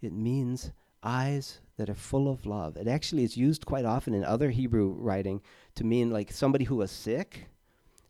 It 0.02 0.13
means 0.13 0.71
eyes 1.02 1.62
that 1.78 1.89
are 1.89 1.95
full 1.95 2.30
of 2.30 2.45
love. 2.45 2.75
It 2.75 2.88
actually 2.88 3.23
is 3.23 3.38
used 3.38 3.65
quite 3.65 3.86
often 3.86 4.13
in 4.13 4.23
other 4.23 4.49
Hebrew 4.52 4.89
writing 4.89 5.41
to 5.75 5.86
mean 5.86 6.12
like 6.12 6.32
somebody 6.32 6.65
who 6.65 6.75
was 6.75 6.91
sick 6.91 7.47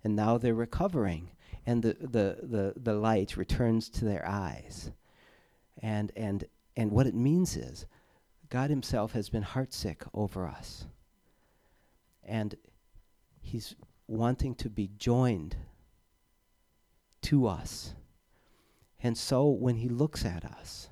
and 0.03 0.15
now 0.15 0.37
they're 0.37 0.55
recovering 0.55 1.29
and 1.65 1.83
the, 1.83 1.95
the, 1.99 2.37
the, 2.41 2.73
the 2.75 2.93
light 2.95 3.37
returns 3.37 3.89
to 3.89 4.05
their 4.05 4.27
eyes. 4.27 4.91
And, 5.81 6.11
and, 6.15 6.45
and 6.75 6.91
what 6.91 7.05
it 7.05 7.15
means 7.15 7.55
is 7.55 7.85
God 8.49 8.71
Himself 8.71 9.11
has 9.11 9.29
been 9.29 9.43
heartsick 9.43 10.07
over 10.13 10.47
us. 10.47 10.87
And 12.23 12.55
He's 13.41 13.75
wanting 14.09 14.55
to 14.55 14.69
be 14.69 14.89
joined 14.97 15.55
to 17.21 17.47
us. 17.47 17.93
And 19.01 19.17
so 19.17 19.47
when 19.47 19.75
he 19.75 19.87
looks 19.87 20.25
at 20.25 20.43
us, 20.43 20.89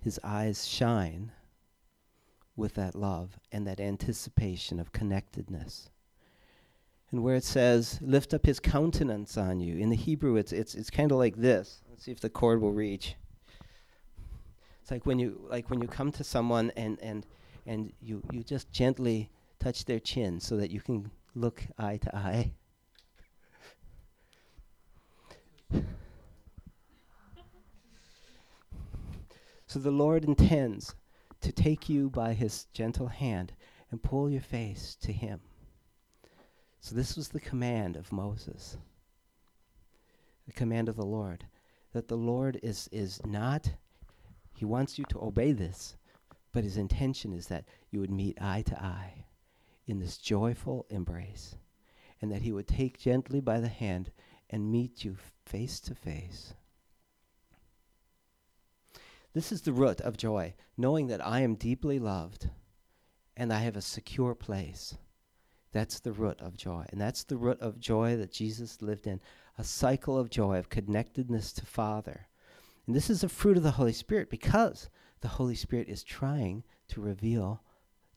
his 0.00 0.20
eyes 0.22 0.68
shine 0.68 1.32
with 2.54 2.74
that 2.74 2.94
love 2.94 3.38
and 3.50 3.66
that 3.66 3.80
anticipation 3.80 4.78
of 4.78 4.92
connectedness. 4.92 5.88
And 7.10 7.22
where 7.22 7.36
it 7.36 7.44
says, 7.44 7.98
lift 8.02 8.34
up 8.34 8.44
his 8.44 8.60
countenance 8.60 9.38
on 9.38 9.60
you, 9.60 9.78
in 9.78 9.88
the 9.88 9.96
Hebrew 9.96 10.36
it's, 10.36 10.52
it's, 10.52 10.74
it's 10.74 10.90
kind 10.90 11.10
of 11.10 11.18
like 11.18 11.36
this. 11.36 11.80
Let's 11.88 12.04
see 12.04 12.12
if 12.12 12.20
the 12.20 12.28
cord 12.28 12.60
will 12.60 12.72
reach. 12.72 13.14
It's 14.82 14.90
like 14.90 15.06
when 15.06 15.18
you, 15.18 15.46
like 15.48 15.70
when 15.70 15.80
you 15.80 15.88
come 15.88 16.12
to 16.12 16.24
someone 16.24 16.70
and, 16.76 16.98
and, 17.00 17.26
and 17.66 17.92
you, 18.02 18.22
you 18.32 18.42
just 18.42 18.70
gently 18.70 19.30
touch 19.58 19.86
their 19.86 20.00
chin 20.00 20.40
so 20.40 20.58
that 20.58 20.70
you 20.70 20.80
can 20.80 21.10
look 21.34 21.62
eye 21.78 21.96
to 21.98 22.16
eye. 22.16 22.52
So 29.66 29.80
the 29.80 29.90
Lord 29.90 30.24
intends 30.24 30.94
to 31.40 31.50
take 31.50 31.88
you 31.88 32.08
by 32.08 32.32
his 32.34 32.66
gentle 32.72 33.08
hand 33.08 33.52
and 33.90 34.00
pull 34.00 34.30
your 34.30 34.40
face 34.40 34.96
to 35.00 35.12
him. 35.12 35.40
So 36.80 36.94
this 36.94 37.16
was 37.16 37.30
the 37.30 37.40
command 37.40 37.96
of 37.96 38.12
Moses. 38.12 38.76
The 40.46 40.52
command 40.52 40.88
of 40.88 40.94
the 40.94 41.04
Lord. 41.04 41.46
That 41.92 42.06
the 42.06 42.16
Lord 42.16 42.60
is, 42.62 42.88
is 42.92 43.20
not, 43.24 43.72
he 44.56 44.64
wants 44.64 44.96
you 44.98 45.04
to 45.08 45.24
obey 45.24 45.50
this, 45.50 45.96
but 46.52 46.62
his 46.62 46.76
intention 46.76 47.32
is 47.32 47.48
that 47.48 47.64
you 47.90 47.98
would 47.98 48.10
meet 48.10 48.40
eye 48.40 48.62
to 48.62 48.80
eye 48.80 49.24
in 49.86 50.00
this 50.00 50.18
joyful 50.18 50.86
embrace, 50.90 51.56
and 52.20 52.30
that 52.30 52.42
he 52.42 52.52
would 52.52 52.68
take 52.68 52.98
gently 52.98 53.40
by 53.40 53.60
the 53.60 53.68
hand 53.68 54.10
and 54.50 54.70
meet 54.70 55.04
you 55.04 55.16
face 55.44 55.80
to 55.80 55.94
face. 55.94 56.54
This 59.32 59.50
is 59.50 59.62
the 59.62 59.72
root 59.72 60.00
of 60.00 60.16
joy, 60.16 60.54
knowing 60.76 61.08
that 61.08 61.24
I 61.26 61.40
am 61.40 61.56
deeply 61.56 61.98
loved 61.98 62.50
and 63.36 63.52
I 63.52 63.58
have 63.58 63.76
a 63.76 63.82
secure 63.82 64.34
place. 64.34 64.96
That's 65.72 65.98
the 65.98 66.12
root 66.12 66.40
of 66.40 66.56
joy. 66.56 66.86
And 66.90 67.00
that's 67.00 67.24
the 67.24 67.36
root 67.36 67.60
of 67.60 67.80
joy 67.80 68.16
that 68.16 68.32
Jesus 68.32 68.80
lived 68.80 69.08
in 69.08 69.20
a 69.58 69.64
cycle 69.64 70.16
of 70.16 70.30
joy, 70.30 70.58
of 70.58 70.68
connectedness 70.68 71.52
to 71.54 71.66
Father. 71.66 72.28
And 72.86 72.94
this 72.94 73.10
is 73.10 73.24
a 73.24 73.28
fruit 73.28 73.56
of 73.56 73.64
the 73.64 73.72
Holy 73.72 73.92
Spirit 73.92 74.30
because 74.30 74.88
the 75.20 75.28
Holy 75.28 75.56
Spirit 75.56 75.88
is 75.88 76.04
trying 76.04 76.62
to 76.88 77.00
reveal 77.00 77.60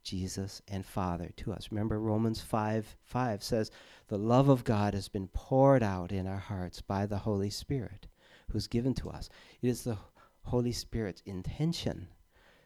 Jesus 0.08 0.62
and 0.68 0.86
Father 0.86 1.30
to 1.36 1.52
us. 1.52 1.68
Remember, 1.70 2.00
Romans 2.00 2.40
5 2.40 2.96
5 3.04 3.42
says, 3.42 3.70
The 4.08 4.16
love 4.16 4.48
of 4.48 4.64
God 4.64 4.94
has 4.94 5.08
been 5.08 5.28
poured 5.28 5.82
out 5.82 6.12
in 6.12 6.26
our 6.26 6.38
hearts 6.38 6.80
by 6.80 7.04
the 7.04 7.18
Holy 7.18 7.50
Spirit 7.50 8.06
who's 8.50 8.66
given 8.66 8.94
to 8.94 9.10
us. 9.10 9.28
It 9.60 9.68
is 9.68 9.84
the 9.84 9.98
Holy 10.44 10.72
Spirit's 10.72 11.22
intention 11.26 12.08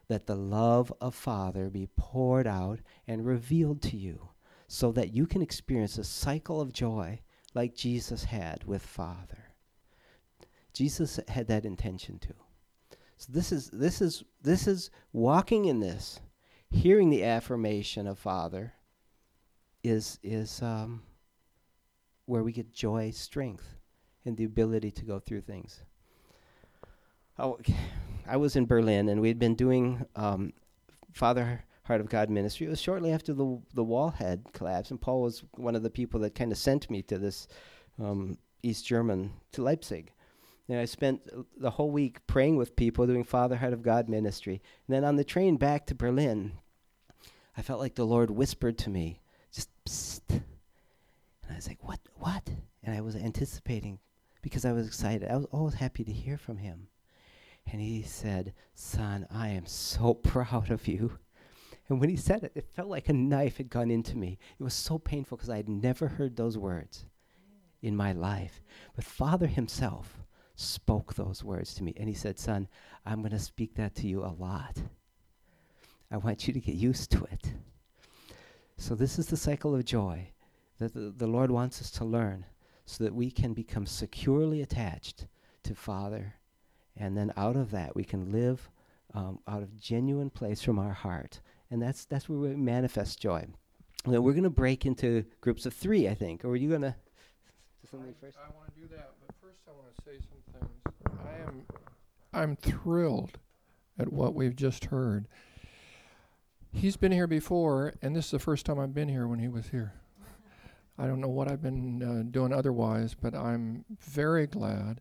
that 0.06 0.26
the 0.26 0.36
love 0.36 0.92
of 1.00 1.16
Father 1.16 1.68
be 1.68 1.88
poured 1.96 2.46
out 2.46 2.78
and 3.08 3.26
revealed 3.26 3.82
to 3.82 3.96
you 3.96 4.28
so 4.68 4.92
that 4.92 5.12
you 5.12 5.26
can 5.26 5.42
experience 5.42 5.98
a 5.98 6.04
cycle 6.04 6.60
of 6.60 6.72
joy 6.72 7.20
like 7.54 7.74
Jesus 7.74 8.22
had 8.22 8.62
with 8.64 8.86
Father. 8.86 9.48
Jesus 10.72 11.18
had 11.28 11.48
that 11.48 11.64
intention 11.64 12.18
too. 12.18 12.34
So 13.16 13.32
this 13.32 13.52
is 13.52 13.68
this 13.70 14.00
is 14.00 14.22
this 14.42 14.66
is 14.66 14.90
walking 15.12 15.64
in 15.66 15.80
this, 15.80 16.20
hearing 16.72 17.10
the 17.10 17.24
affirmation 17.24 18.06
of 18.06 18.18
Father. 18.18 18.72
Is 19.84 20.20
is 20.22 20.62
um, 20.62 21.02
where 22.26 22.44
we 22.44 22.52
get 22.52 22.72
joy, 22.72 23.10
strength, 23.10 23.66
and 24.24 24.36
the 24.36 24.44
ability 24.44 24.92
to 24.92 25.04
go 25.04 25.18
through 25.18 25.40
things. 25.40 25.82
Oh, 27.36 27.58
I 28.26 28.36
was 28.36 28.54
in 28.54 28.66
Berlin, 28.66 29.08
and 29.08 29.20
we'd 29.20 29.40
been 29.40 29.56
doing 29.56 30.06
um, 30.14 30.52
Father 31.12 31.64
Heart 31.82 32.00
of 32.00 32.08
God 32.08 32.30
ministry. 32.30 32.66
It 32.66 32.70
was 32.70 32.80
shortly 32.80 33.10
after 33.10 33.32
the 33.34 33.60
the 33.74 33.82
wall 33.82 34.10
had 34.10 34.44
collapsed, 34.52 34.92
and 34.92 35.00
Paul 35.00 35.22
was 35.22 35.42
one 35.56 35.74
of 35.74 35.82
the 35.82 35.90
people 35.90 36.20
that 36.20 36.36
kind 36.36 36.52
of 36.52 36.58
sent 36.58 36.88
me 36.88 37.02
to 37.02 37.18
this 37.18 37.48
um, 38.00 38.38
East 38.62 38.86
German 38.86 39.32
to 39.52 39.62
Leipzig. 39.62 40.12
And 40.68 40.78
I 40.78 40.84
spent 40.84 41.28
the 41.60 41.70
whole 41.70 41.90
week 41.90 42.24
praying 42.26 42.56
with 42.56 42.76
people, 42.76 43.06
doing 43.06 43.24
Father 43.24 43.56
Heart 43.56 43.72
of 43.72 43.82
God 43.82 44.08
ministry. 44.08 44.62
And 44.86 44.94
then 44.94 45.04
on 45.04 45.16
the 45.16 45.24
train 45.24 45.56
back 45.56 45.86
to 45.86 45.94
Berlin, 45.94 46.52
I 47.56 47.62
felt 47.62 47.80
like 47.80 47.94
the 47.94 48.06
Lord 48.06 48.30
whispered 48.30 48.78
to 48.78 48.90
me, 48.90 49.20
just 49.52 49.70
psst. 49.84 50.22
And 50.30 50.42
I 51.50 51.56
was 51.56 51.68
like, 51.68 51.82
what, 51.86 52.00
what? 52.14 52.48
And 52.82 52.94
I 52.94 53.00
was 53.00 53.14
anticipating 53.14 53.98
because 54.42 54.64
I 54.64 54.72
was 54.72 54.86
excited. 54.86 55.30
I 55.30 55.36
was 55.36 55.46
always 55.52 55.74
happy 55.74 56.04
to 56.04 56.12
hear 56.12 56.38
from 56.38 56.56
him. 56.56 56.88
And 57.70 57.80
he 57.80 58.02
said, 58.02 58.54
Son, 58.74 59.26
I 59.30 59.48
am 59.48 59.66
so 59.66 60.14
proud 60.32 60.70
of 60.70 60.88
you. 60.88 61.18
And 61.88 62.00
when 62.00 62.08
he 62.08 62.16
said 62.16 62.42
it, 62.44 62.52
it 62.54 62.70
felt 62.74 62.88
like 62.88 63.08
a 63.08 63.12
knife 63.12 63.58
had 63.58 63.68
gone 63.68 63.90
into 63.90 64.16
me. 64.16 64.38
It 64.58 64.62
was 64.62 64.74
so 64.74 64.98
painful 64.98 65.36
because 65.36 65.50
I 65.50 65.56
had 65.56 65.68
never 65.68 66.08
heard 66.08 66.36
those 66.36 66.56
words 66.56 67.06
in 67.82 67.96
my 67.96 68.12
life. 68.12 68.62
But 68.94 69.04
Father 69.04 69.46
himself 69.46 70.22
spoke 70.54 71.14
those 71.14 71.44
words 71.44 71.74
to 71.74 71.82
me. 71.82 71.94
And 71.96 72.08
he 72.08 72.14
said, 72.14 72.38
Son, 72.38 72.68
I'm 73.04 73.20
going 73.20 73.32
to 73.32 73.38
speak 73.38 73.74
that 73.74 73.94
to 73.96 74.06
you 74.06 74.24
a 74.24 74.34
lot. 74.38 74.78
I 76.12 76.18
want 76.18 76.46
you 76.46 76.52
to 76.52 76.60
get 76.60 76.74
used 76.74 77.10
to 77.12 77.24
it. 77.24 77.54
So, 78.76 78.94
this 78.94 79.18
is 79.18 79.26
the 79.26 79.36
cycle 79.36 79.74
of 79.74 79.84
joy 79.86 80.28
that 80.78 80.92
the, 80.92 81.12
the 81.16 81.26
Lord 81.26 81.50
wants 81.50 81.80
us 81.80 81.90
to 81.92 82.04
learn 82.04 82.44
so 82.84 83.04
that 83.04 83.14
we 83.14 83.30
can 83.30 83.54
become 83.54 83.86
securely 83.86 84.60
attached 84.60 85.26
to 85.62 85.74
Father. 85.74 86.34
And 86.96 87.16
then 87.16 87.32
out 87.36 87.56
of 87.56 87.70
that, 87.70 87.96
we 87.96 88.04
can 88.04 88.30
live 88.30 88.70
um, 89.14 89.38
out 89.48 89.62
of 89.62 89.80
genuine 89.80 90.28
place 90.28 90.60
from 90.60 90.78
our 90.78 90.92
heart. 90.92 91.40
And 91.70 91.80
that's, 91.80 92.04
that's 92.04 92.28
where 92.28 92.38
we 92.38 92.56
manifest 92.56 93.20
joy. 93.20 93.46
Now 94.04 94.20
we're 94.20 94.32
going 94.32 94.42
to 94.44 94.50
break 94.50 94.84
into 94.84 95.24
groups 95.40 95.64
of 95.64 95.72
three, 95.72 96.08
I 96.08 96.14
think. 96.14 96.44
Or 96.44 96.48
are 96.48 96.56
you 96.56 96.68
going 96.68 96.82
to 96.82 96.94
do 97.80 97.88
something 97.90 98.14
first? 98.20 98.36
I 98.36 98.54
want 98.54 98.74
to 98.74 98.80
do 98.80 98.86
that, 98.88 99.12
but 99.24 99.34
first 99.40 99.60
I 99.66 99.72
want 99.72 99.94
to 99.96 100.02
say 100.02 100.18
some 100.20 100.60
things. 100.60 101.20
I 101.24 101.48
am, 101.48 101.62
I'm 102.34 102.56
thrilled 102.56 103.38
at 103.98 104.12
what 104.12 104.34
we've 104.34 104.56
just 104.56 104.86
heard. 104.86 105.28
He's 106.74 106.96
been 106.96 107.12
here 107.12 107.26
before, 107.26 107.92
and 108.00 108.16
this 108.16 108.26
is 108.26 108.30
the 108.30 108.38
first 108.38 108.64
time 108.64 108.80
I've 108.80 108.94
been 108.94 109.08
here 109.08 109.28
when 109.28 109.38
he 109.38 109.48
was 109.48 109.68
here. 109.68 109.92
I 110.98 111.06
don't 111.06 111.20
know 111.20 111.28
what 111.28 111.50
I've 111.50 111.62
been 111.62 112.02
uh, 112.02 112.22
doing 112.30 112.52
otherwise, 112.52 113.14
but 113.14 113.34
I'm 113.34 113.84
very 114.00 114.46
glad. 114.46 115.00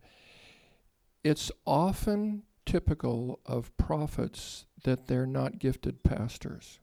It's 1.24 1.50
often 1.66 2.44
typical 2.66 3.40
of 3.46 3.76
prophets 3.78 4.66
that 4.84 5.08
they're 5.08 5.26
not 5.26 5.60
gifted 5.60 6.04
pastors. 6.04 6.80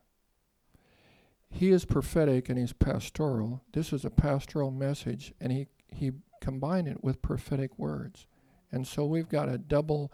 He 1.51 1.71
is 1.71 1.85
prophetic 1.85 2.49
and 2.49 2.59
he's 2.59 2.73
pastoral. 2.73 3.63
This 3.73 3.93
is 3.93 4.05
a 4.05 4.11
pastoral 4.11 4.71
message, 4.71 5.33
and 5.41 5.53
he, 5.53 5.69
he 5.89 6.13
combined 6.41 6.89
it 6.89 7.05
with 7.05 7.23
prophetic 7.23 7.79
words. 7.79 8.27
And 8.73 8.87
so 8.87 9.05
we've 9.05 9.29
got 9.29 9.49
a 9.49 9.59
double 9.59 10.13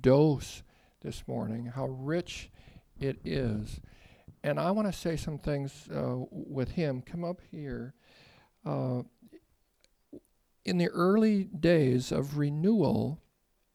dose 0.00 0.62
this 1.02 1.24
morning, 1.26 1.66
how 1.66 1.86
rich 1.86 2.50
it 3.00 3.18
is. 3.24 3.80
And 4.44 4.58
I 4.58 4.70
want 4.72 4.92
to 4.92 4.98
say 4.98 5.16
some 5.16 5.38
things 5.38 5.88
uh, 5.94 6.16
with 6.30 6.72
him. 6.72 7.02
Come 7.02 7.24
up 7.24 7.40
here. 7.50 7.94
Uh, 8.64 9.02
in 10.64 10.78
the 10.78 10.88
early 10.88 11.44
days 11.44 12.12
of 12.12 12.38
renewal, 12.38 13.20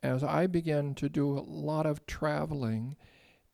as 0.04 0.24
I 0.24 0.48
began 0.48 0.94
to 0.96 1.10
do 1.10 1.38
a 1.38 1.42
lot 1.42 1.86
of 1.86 2.06
traveling, 2.06 2.96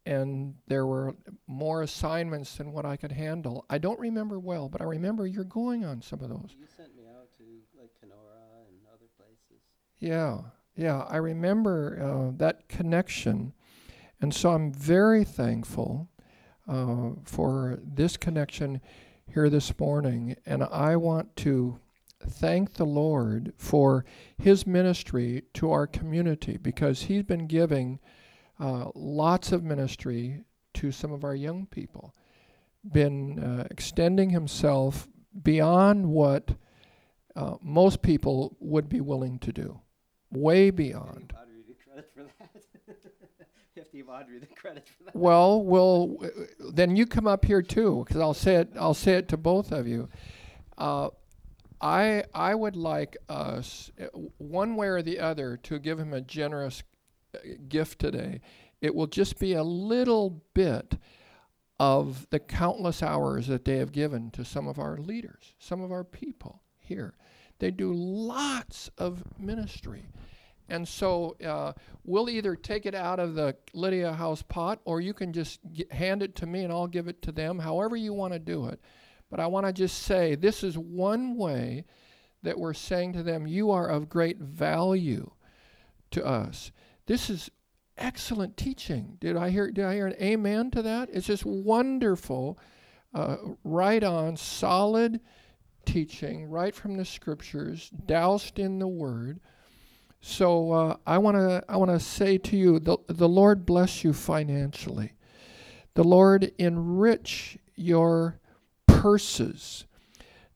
and 0.05 0.55
there 0.67 0.85
were 0.85 1.15
more 1.47 1.81
assignments 1.81 2.57
than 2.57 2.71
what 2.73 2.85
I 2.85 2.97
could 2.97 3.11
handle. 3.11 3.65
I 3.69 3.77
don't 3.77 3.99
remember 3.99 4.39
well, 4.39 4.69
but 4.69 4.81
I 4.81 4.85
remember 4.85 5.25
you're 5.25 5.43
going 5.45 5.85
on 5.85 6.01
some 6.01 6.21
of 6.21 6.29
those. 6.29 6.55
You 6.59 6.67
sent 6.75 6.95
me 6.95 7.03
out 7.07 7.31
to 7.37 7.43
like 7.79 7.91
Kenora 7.99 8.67
and 8.67 8.77
other 8.93 9.07
places. 9.17 9.63
Yeah, 9.99 10.39
yeah, 10.75 11.05
I 11.09 11.17
remember 11.17 11.99
uh, 12.01 12.37
that 12.37 12.67
connection. 12.67 13.53
And 14.21 14.33
so 14.33 14.51
I'm 14.51 14.71
very 14.71 15.23
thankful 15.23 16.09
uh, 16.67 17.11
for 17.25 17.79
this 17.83 18.17
connection 18.17 18.81
here 19.33 19.49
this 19.49 19.77
morning. 19.79 20.35
And 20.45 20.63
I 20.63 20.95
want 20.95 21.35
to 21.37 21.79
thank 22.27 22.73
the 22.73 22.85
Lord 22.85 23.53
for 23.57 24.05
his 24.37 24.65
ministry 24.65 25.43
to 25.55 25.71
our 25.71 25.87
community 25.87 26.57
because 26.57 27.03
he's 27.03 27.23
been 27.23 27.47
giving 27.47 27.99
uh, 28.59 28.89
lots 28.95 29.51
of 29.51 29.63
ministry 29.63 30.43
to 30.75 30.91
some 30.91 31.11
of 31.11 31.23
our 31.23 31.35
young 31.35 31.65
people, 31.65 32.13
been 32.91 33.39
uh, 33.39 33.67
extending 33.69 34.29
himself 34.29 35.07
beyond 35.41 36.07
what 36.07 36.55
uh, 37.35 37.55
most 37.61 38.01
people 38.01 38.55
would 38.59 38.87
be 38.87 39.01
willing 39.01 39.39
to 39.39 39.51
do, 39.51 39.79
way 40.31 40.69
beyond. 40.69 41.33
Audrey 41.39 41.63
the 41.67 41.73
credit 41.73 42.09
for 42.15 42.23
that. 42.23 42.49
you 42.87 43.81
have 43.81 43.82
to 43.82 43.82
give 43.93 44.09
Audrey 44.09 44.39
the 44.39 44.47
credit 44.47 44.87
for 44.87 45.03
that. 45.03 45.15
Well, 45.15 45.61
well, 45.61 46.17
then 46.59 46.95
you 46.95 47.05
come 47.05 47.27
up 47.27 47.45
here 47.45 47.61
too, 47.61 48.03
because 48.05 48.21
I'll 48.21 48.33
say 48.33 48.55
it. 48.55 48.69
I'll 48.79 48.93
say 48.93 49.13
it 49.13 49.27
to 49.29 49.37
both 49.37 49.71
of 49.71 49.87
you. 49.87 50.09
Uh, 50.77 51.09
I 51.79 52.23
I 52.33 52.55
would 52.55 52.75
like 52.75 53.17
us, 53.29 53.91
one 54.37 54.75
way 54.75 54.87
or 54.87 55.01
the 55.01 55.19
other, 55.19 55.57
to 55.63 55.79
give 55.79 55.99
him 55.99 56.13
a 56.13 56.21
generous 56.21 56.83
uh, 57.35 57.39
gift 57.67 57.99
today. 57.99 58.41
It 58.81 58.95
will 58.95 59.07
just 59.07 59.39
be 59.39 59.53
a 59.53 59.63
little 59.63 60.43
bit 60.53 60.97
of 61.79 62.27
the 62.29 62.39
countless 62.39 63.01
hours 63.01 63.47
that 63.47 63.65
they 63.65 63.77
have 63.77 63.91
given 63.91 64.31
to 64.31 64.45
some 64.45 64.67
of 64.67 64.79
our 64.79 64.97
leaders, 64.97 65.53
some 65.59 65.81
of 65.81 65.91
our 65.91 66.03
people 66.03 66.61
here. 66.77 67.15
They 67.59 67.71
do 67.71 67.93
lots 67.93 68.89
of 68.97 69.23
ministry. 69.39 70.07
And 70.69 70.87
so 70.87 71.35
uh, 71.45 71.73
we'll 72.03 72.29
either 72.29 72.55
take 72.55 72.85
it 72.85 72.95
out 72.95 73.19
of 73.19 73.35
the 73.35 73.55
Lydia 73.73 74.13
House 74.13 74.41
pot 74.41 74.79
or 74.85 75.01
you 75.01 75.13
can 75.13 75.33
just 75.33 75.59
g 75.71 75.85
hand 75.91 76.23
it 76.23 76.35
to 76.37 76.45
me 76.45 76.63
and 76.63 76.71
I'll 76.71 76.87
give 76.87 77.07
it 77.07 77.21
to 77.23 77.31
them, 77.31 77.59
however 77.59 77.95
you 77.95 78.13
want 78.13 78.33
to 78.33 78.39
do 78.39 78.67
it. 78.67 78.79
But 79.29 79.39
I 79.39 79.47
want 79.47 79.65
to 79.65 79.73
just 79.73 80.03
say 80.03 80.35
this 80.35 80.63
is 80.63 80.77
one 80.77 81.35
way 81.37 81.85
that 82.43 82.59
we're 82.59 82.73
saying 82.73 83.13
to 83.13 83.23
them, 83.23 83.47
you 83.47 83.71
are 83.71 83.87
of 83.87 84.09
great 84.09 84.39
value 84.39 85.31
to 86.11 86.25
us. 86.25 86.71
This 87.05 87.29
is 87.29 87.49
excellent 87.97 88.57
teaching. 88.57 89.17
Did 89.19 89.37
I 89.37 89.49
hear? 89.49 89.71
Did 89.71 89.85
I 89.85 89.95
hear 89.95 90.07
an 90.07 90.21
amen 90.21 90.71
to 90.71 90.81
that? 90.83 91.09
It's 91.11 91.27
just 91.27 91.45
wonderful, 91.45 92.59
uh, 93.13 93.37
right 93.63 94.03
on, 94.03 94.37
solid 94.37 95.19
teaching, 95.85 96.45
right 96.45 96.73
from 96.73 96.97
the 96.97 97.05
scriptures, 97.05 97.89
doused 98.05 98.59
in 98.59 98.79
the 98.79 98.87
Word. 98.87 99.39
So 100.25 100.71
uh, 100.71 100.95
I 101.05 101.17
want 101.17 101.35
to 101.35 101.61
I 101.67 101.75
want 101.75 101.91
to 101.91 101.99
say 101.99 102.37
to 102.37 102.55
you, 102.55 102.79
the 102.79 102.97
the 103.07 103.27
Lord 103.27 103.65
bless 103.65 104.05
you 104.05 104.13
financially. 104.13 105.11
The 105.95 106.05
Lord 106.05 106.53
enrich 106.57 107.57
your 107.75 108.39
purses. 108.87 109.83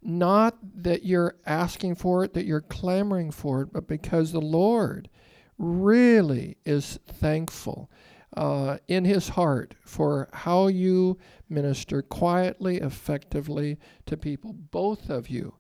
Not 0.02 0.58
that 0.84 1.04
you're 1.04 1.36
asking 1.46 1.96
for 1.96 2.24
it, 2.24 2.34
that 2.34 2.46
you're 2.46 2.62
clamoring 2.62 3.32
for 3.32 3.64
it, 3.64 3.74
but 3.74 3.90
because 3.90 4.32
the 4.32 4.40
Lord 4.40 5.10
really 5.58 6.56
is 6.66 6.98
thankful 7.06 7.92
uh, 8.38 8.78
in 8.88 9.04
his 9.04 9.28
heart 9.28 9.76
for 9.82 10.30
how 10.32 10.68
you 10.68 11.18
minister 11.50 12.02
quietly, 12.02 12.78
effectively 12.78 13.78
to 14.06 14.16
people, 14.16 14.54
both 14.54 15.10
of 15.10 15.30
you. 15.30 15.56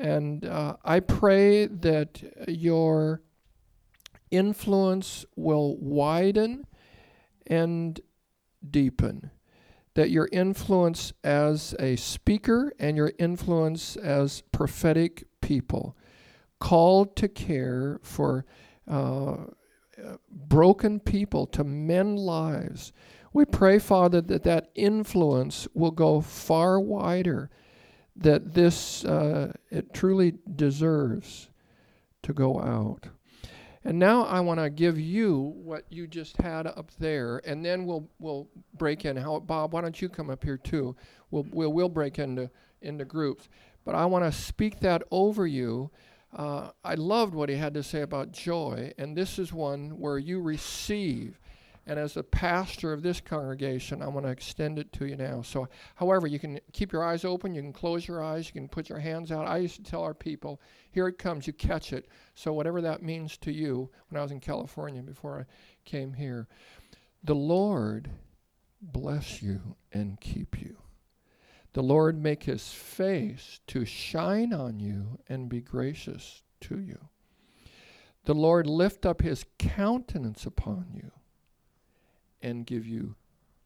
And 0.00 0.46
uh, 0.46 0.76
I 0.82 1.00
pray 1.00 1.66
that 1.66 2.48
your 2.48 3.20
influence 4.30 5.26
will 5.36 5.76
widen 5.76 6.66
and 7.46 8.00
deepen. 8.68 9.30
That 9.94 10.08
your 10.10 10.28
influence 10.32 11.12
as 11.22 11.74
a 11.78 11.96
speaker 11.96 12.72
and 12.78 12.96
your 12.96 13.12
influence 13.18 13.96
as 13.96 14.42
prophetic 14.52 15.24
people, 15.42 15.96
called 16.60 17.14
to 17.16 17.28
care 17.28 17.98
for 18.02 18.46
uh, 18.88 19.36
broken 20.30 21.00
people, 21.00 21.46
to 21.48 21.64
mend 21.64 22.18
lives. 22.18 22.92
We 23.32 23.44
pray, 23.44 23.78
Father, 23.78 24.20
that 24.22 24.44
that 24.44 24.70
influence 24.74 25.68
will 25.74 25.90
go 25.90 26.20
far 26.20 26.80
wider, 26.80 27.50
that 28.20 28.54
this 28.54 29.04
uh, 29.04 29.52
it 29.70 29.92
truly 29.92 30.34
deserves 30.56 31.48
to 32.22 32.32
go 32.32 32.60
out. 32.60 33.08
And 33.82 33.98
now 33.98 34.24
I 34.24 34.40
want 34.40 34.60
to 34.60 34.68
give 34.68 35.00
you 35.00 35.54
what 35.56 35.86
you 35.88 36.06
just 36.06 36.36
had 36.36 36.66
up 36.66 36.90
there, 36.98 37.40
and 37.46 37.64
then 37.64 37.86
we'll 37.86 38.08
we'll 38.18 38.46
break 38.74 39.06
in. 39.06 39.16
How 39.16 39.40
Bob? 39.40 39.72
Why 39.72 39.80
don't 39.80 40.00
you 40.00 40.10
come 40.10 40.28
up 40.28 40.44
here 40.44 40.58
too? 40.58 40.94
We'll 41.30 41.46
we'll, 41.50 41.72
we'll 41.72 41.88
break 41.88 42.18
into 42.18 42.50
into 42.82 43.06
groups. 43.06 43.48
But 43.86 43.94
I 43.94 44.04
want 44.04 44.24
to 44.26 44.38
speak 44.38 44.80
that 44.80 45.02
over 45.10 45.46
you. 45.46 45.90
Uh, 46.36 46.70
I 46.84 46.94
loved 46.94 47.34
what 47.34 47.48
he 47.48 47.56
had 47.56 47.74
to 47.74 47.82
say 47.82 48.02
about 48.02 48.32
joy, 48.32 48.92
and 48.98 49.16
this 49.16 49.38
is 49.38 49.52
one 49.52 49.98
where 49.98 50.18
you 50.18 50.40
receive. 50.40 51.39
And 51.90 51.98
as 51.98 52.14
the 52.14 52.22
pastor 52.22 52.92
of 52.92 53.02
this 53.02 53.20
congregation, 53.20 54.00
I 54.00 54.06
want 54.06 54.24
to 54.24 54.30
extend 54.30 54.78
it 54.78 54.92
to 54.92 55.06
you 55.06 55.16
now. 55.16 55.42
So, 55.42 55.68
however, 55.96 56.28
you 56.28 56.38
can 56.38 56.60
keep 56.72 56.92
your 56.92 57.02
eyes 57.02 57.24
open, 57.24 57.52
you 57.52 57.62
can 57.62 57.72
close 57.72 58.06
your 58.06 58.22
eyes, 58.22 58.46
you 58.46 58.52
can 58.52 58.68
put 58.68 58.88
your 58.88 59.00
hands 59.00 59.32
out. 59.32 59.48
I 59.48 59.56
used 59.56 59.74
to 59.74 59.82
tell 59.82 60.04
our 60.04 60.14
people, 60.14 60.60
here 60.92 61.08
it 61.08 61.18
comes, 61.18 61.48
you 61.48 61.52
catch 61.52 61.92
it. 61.92 62.06
So, 62.36 62.52
whatever 62.52 62.80
that 62.80 63.02
means 63.02 63.36
to 63.38 63.50
you, 63.50 63.90
when 64.08 64.20
I 64.20 64.22
was 64.22 64.30
in 64.30 64.38
California 64.38 65.02
before 65.02 65.40
I 65.40 65.46
came 65.84 66.12
here, 66.12 66.46
the 67.24 67.34
Lord 67.34 68.08
bless 68.80 69.42
you 69.42 69.74
and 69.90 70.20
keep 70.20 70.62
you. 70.62 70.76
The 71.72 71.82
Lord 71.82 72.22
make 72.22 72.44
his 72.44 72.68
face 72.72 73.58
to 73.66 73.84
shine 73.84 74.52
on 74.52 74.78
you 74.78 75.18
and 75.28 75.48
be 75.48 75.60
gracious 75.60 76.44
to 76.60 76.78
you. 76.78 77.08
The 78.26 78.34
Lord 78.34 78.68
lift 78.68 79.04
up 79.04 79.22
his 79.22 79.44
countenance 79.58 80.46
upon 80.46 80.86
you 80.94 81.10
and 82.42 82.66
give 82.66 82.86
you 82.86 83.16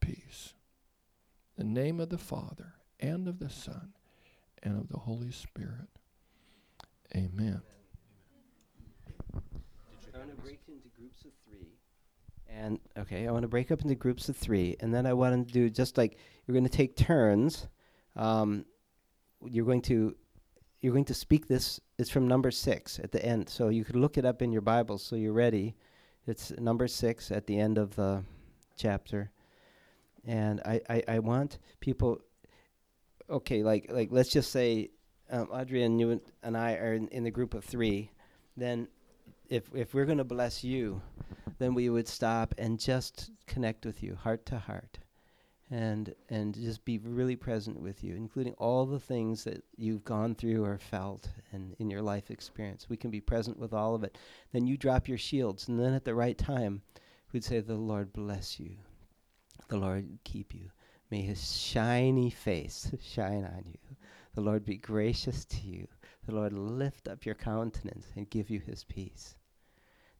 peace. 0.00 0.54
The 1.56 1.64
name 1.64 2.00
of 2.00 2.08
the 2.08 2.18
Father 2.18 2.74
and 3.00 3.28
of 3.28 3.38
the 3.38 3.50
Son 3.50 3.92
and 4.62 4.78
of 4.78 4.88
the 4.88 4.98
Holy 4.98 5.30
Spirit. 5.30 5.88
Amen. 7.14 7.62
I 10.14 10.18
want 10.18 10.30
to 10.30 10.42
break 10.42 10.60
into 10.68 10.88
groups 10.96 11.24
of 11.24 11.30
three. 11.46 11.68
And 12.48 12.80
okay, 12.98 13.28
I 13.28 13.30
want 13.30 13.42
to 13.42 13.48
break 13.48 13.70
up 13.70 13.82
into 13.82 13.94
groups 13.94 14.28
of 14.28 14.36
three, 14.36 14.76
and 14.80 14.92
then 14.92 15.06
I 15.06 15.12
want 15.12 15.46
to 15.46 15.52
do 15.52 15.70
just 15.70 15.96
like 15.96 16.18
you're 16.46 16.54
going 16.54 16.64
to 16.64 16.70
take 16.70 16.96
turns. 16.96 17.68
Um, 18.16 18.64
you're 19.44 19.66
going 19.66 19.82
to 19.82 20.14
you're 20.80 20.92
going 20.92 21.04
to 21.06 21.14
speak 21.14 21.48
this. 21.48 21.80
It's 21.98 22.10
from 22.10 22.28
number 22.28 22.50
six 22.50 22.98
at 22.98 23.12
the 23.12 23.24
end, 23.24 23.48
so 23.48 23.68
you 23.68 23.84
could 23.84 23.96
look 23.96 24.18
it 24.18 24.24
up 24.24 24.42
in 24.42 24.52
your 24.52 24.60
Bible 24.60 24.98
so 24.98 25.16
you're 25.16 25.32
ready. 25.32 25.74
It's 26.26 26.52
number 26.58 26.88
six 26.88 27.30
at 27.30 27.46
the 27.46 27.58
end 27.58 27.78
of 27.78 27.94
the 27.96 28.22
chapter. 28.76 29.30
And 30.26 30.60
I, 30.64 30.80
I, 30.88 31.02
I 31.08 31.18
want 31.18 31.58
people, 31.80 32.20
okay, 33.28 33.62
like, 33.62 33.90
like 33.90 34.08
let's 34.10 34.30
just 34.30 34.50
say 34.50 34.90
um, 35.30 35.48
Audrey 35.50 35.82
and 35.82 36.00
you 36.00 36.20
and 36.42 36.56
I 36.56 36.74
are 36.74 36.94
in, 36.94 37.08
in 37.08 37.24
the 37.24 37.30
group 37.30 37.54
of 37.54 37.64
three. 37.64 38.10
Then 38.56 38.88
if, 39.48 39.64
if 39.74 39.94
we're 39.94 40.06
going 40.06 40.18
to 40.18 40.24
bless 40.24 40.64
you, 40.64 41.02
then 41.58 41.74
we 41.74 41.90
would 41.90 42.08
stop 42.08 42.54
and 42.58 42.80
just 42.80 43.30
connect 43.46 43.84
with 43.84 44.02
you 44.02 44.16
heart 44.16 44.46
to 44.46 44.58
heart 44.58 44.98
and 45.70 46.14
and 46.28 46.54
just 46.54 46.84
be 46.84 46.98
really 46.98 47.36
present 47.36 47.80
with 47.80 48.04
you, 48.04 48.14
including 48.14 48.54
all 48.54 48.86
the 48.86 49.00
things 49.00 49.44
that 49.44 49.64
you've 49.76 50.04
gone 50.04 50.34
through 50.34 50.64
or 50.64 50.78
felt 50.78 51.28
and 51.52 51.74
in 51.78 51.90
your 51.90 52.02
life 52.02 52.30
experience. 52.30 52.88
We 52.88 52.96
can 52.96 53.10
be 53.10 53.20
present 53.20 53.58
with 53.58 53.72
all 53.72 53.94
of 53.94 54.04
it. 54.04 54.18
Then 54.52 54.66
you 54.66 54.76
drop 54.76 55.08
your 55.08 55.18
shields, 55.18 55.68
and 55.68 55.80
then 55.80 55.94
at 55.94 56.04
the 56.04 56.14
right 56.14 56.36
time, 56.36 56.82
we'd 57.34 57.44
say, 57.44 57.60
"The 57.60 57.74
Lord 57.74 58.12
bless 58.12 58.58
you, 58.58 58.76
the 59.68 59.76
Lord 59.76 60.18
keep 60.24 60.54
you. 60.54 60.70
May 61.10 61.20
His 61.20 61.60
shiny 61.60 62.30
face 62.30 62.90
shine 63.02 63.44
on 63.44 63.64
you. 63.66 63.96
The 64.34 64.40
Lord 64.40 64.64
be 64.64 64.78
gracious 64.78 65.44
to 65.44 65.60
you. 65.66 65.86
The 66.26 66.34
Lord 66.34 66.54
lift 66.54 67.08
up 67.08 67.26
your 67.26 67.34
countenance 67.34 68.06
and 68.16 68.30
give 68.30 68.48
you 68.48 68.60
His 68.60 68.84
peace." 68.84 69.36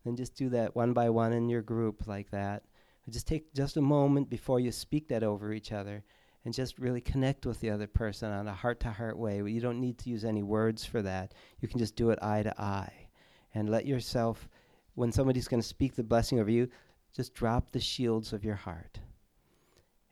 Then 0.05 0.17
just 0.17 0.35
do 0.35 0.51
that 0.51 0.77
one 0.77 0.93
by 0.93 1.09
one 1.09 1.33
in 1.33 1.49
your 1.49 1.63
group 1.63 2.07
like 2.07 2.31
that 2.31 2.65
just 3.13 3.27
take 3.27 3.53
just 3.55 3.77
a 3.77 3.83
moment 3.83 4.31
before 4.31 4.61
you 4.61 4.73
speak 4.73 5.09
that 5.09 5.23
over 5.23 5.53
each 5.53 5.73
other 5.73 6.03
and 6.45 6.55
just 6.55 6.79
really 6.79 7.01
connect 7.01 7.47
with 7.47 7.61
the 7.61 7.71
other 7.71 7.87
person 7.87 8.31
on 8.31 8.49
a 8.49 8.55
heart 8.55 8.81
to 8.81 8.91
heart 8.91 9.19
way. 9.19 9.43
You 9.43 9.61
don't 9.61 9.81
need 9.81 9.99
to 9.99 10.11
use 10.11 10.25
any 10.25 10.43
words 10.43 10.85
for 10.85 11.03
that. 11.03 11.35
You 11.61 11.69
can 11.69 11.79
just 11.79 11.97
do 11.97 12.11
it 12.11 12.19
eye 12.23 12.43
to 12.43 12.61
eye. 12.61 13.09
And 13.55 13.69
let 13.69 13.87
yourself, 13.87 14.49
when 14.95 15.13
somebody's 15.13 15.49
going 15.49 15.63
to 15.63 15.69
speak 15.69 15.95
the 15.95 16.03
blessing 16.03 16.41
over 16.41 16.51
you, 16.51 16.69
just 17.15 17.35
drop 17.35 17.71
the 17.71 17.81
shields 17.81 18.33
of 18.33 18.45
your 18.45 18.57
heart 18.57 18.99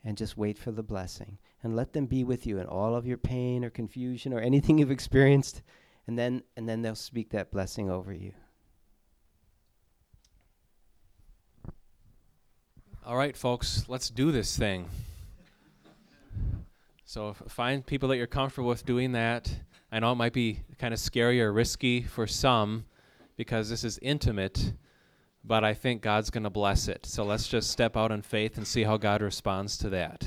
and 0.04 0.16
just 0.16 0.36
wait 0.36 0.58
for 0.58 0.70
the 0.72 0.82
blessing. 0.82 1.38
And 1.62 1.76
let 1.76 1.92
them 1.92 2.06
be 2.06 2.24
with 2.24 2.46
you 2.46 2.58
in 2.58 2.66
all 2.66 2.96
of 2.96 3.06
your 3.06 3.18
pain 3.18 3.64
or 3.64 3.70
confusion 3.70 4.32
or 4.32 4.40
anything 4.40 4.78
you've 4.78 4.90
experienced. 4.90 5.62
And 6.06 6.18
then, 6.18 6.42
and 6.56 6.68
then 6.68 6.82
they'll 6.82 6.96
speak 6.96 7.30
that 7.30 7.52
blessing 7.52 7.88
over 7.88 8.12
you. 8.12 8.32
All 13.04 13.16
right, 13.16 13.36
folks, 13.36 13.84
let's 13.88 14.10
do 14.10 14.32
this 14.32 14.56
thing. 14.56 14.88
So 17.04 17.34
find 17.48 17.84
people 17.84 18.08
that 18.08 18.16
you're 18.16 18.26
comfortable 18.26 18.68
with 18.68 18.86
doing 18.86 19.12
that. 19.12 19.54
I 19.90 19.98
know 19.98 20.12
it 20.12 20.16
might 20.16 20.32
be 20.32 20.60
kind 20.78 20.94
of 20.94 21.00
scary 21.00 21.42
or 21.42 21.52
risky 21.52 22.02
for 22.02 22.26
some 22.26 22.86
because 23.36 23.68
this 23.68 23.84
is 23.84 23.98
intimate, 24.02 24.72
but 25.44 25.64
I 25.64 25.74
think 25.74 26.02
God's 26.02 26.30
going 26.30 26.44
to 26.44 26.50
bless 26.50 26.88
it. 26.88 27.06
So 27.06 27.24
let's 27.24 27.48
just 27.48 27.70
step 27.70 27.96
out 27.96 28.12
in 28.12 28.22
faith 28.22 28.56
and 28.56 28.66
see 28.66 28.84
how 28.84 28.96
God 28.96 29.22
responds 29.22 29.76
to 29.78 29.90
that. 29.90 30.26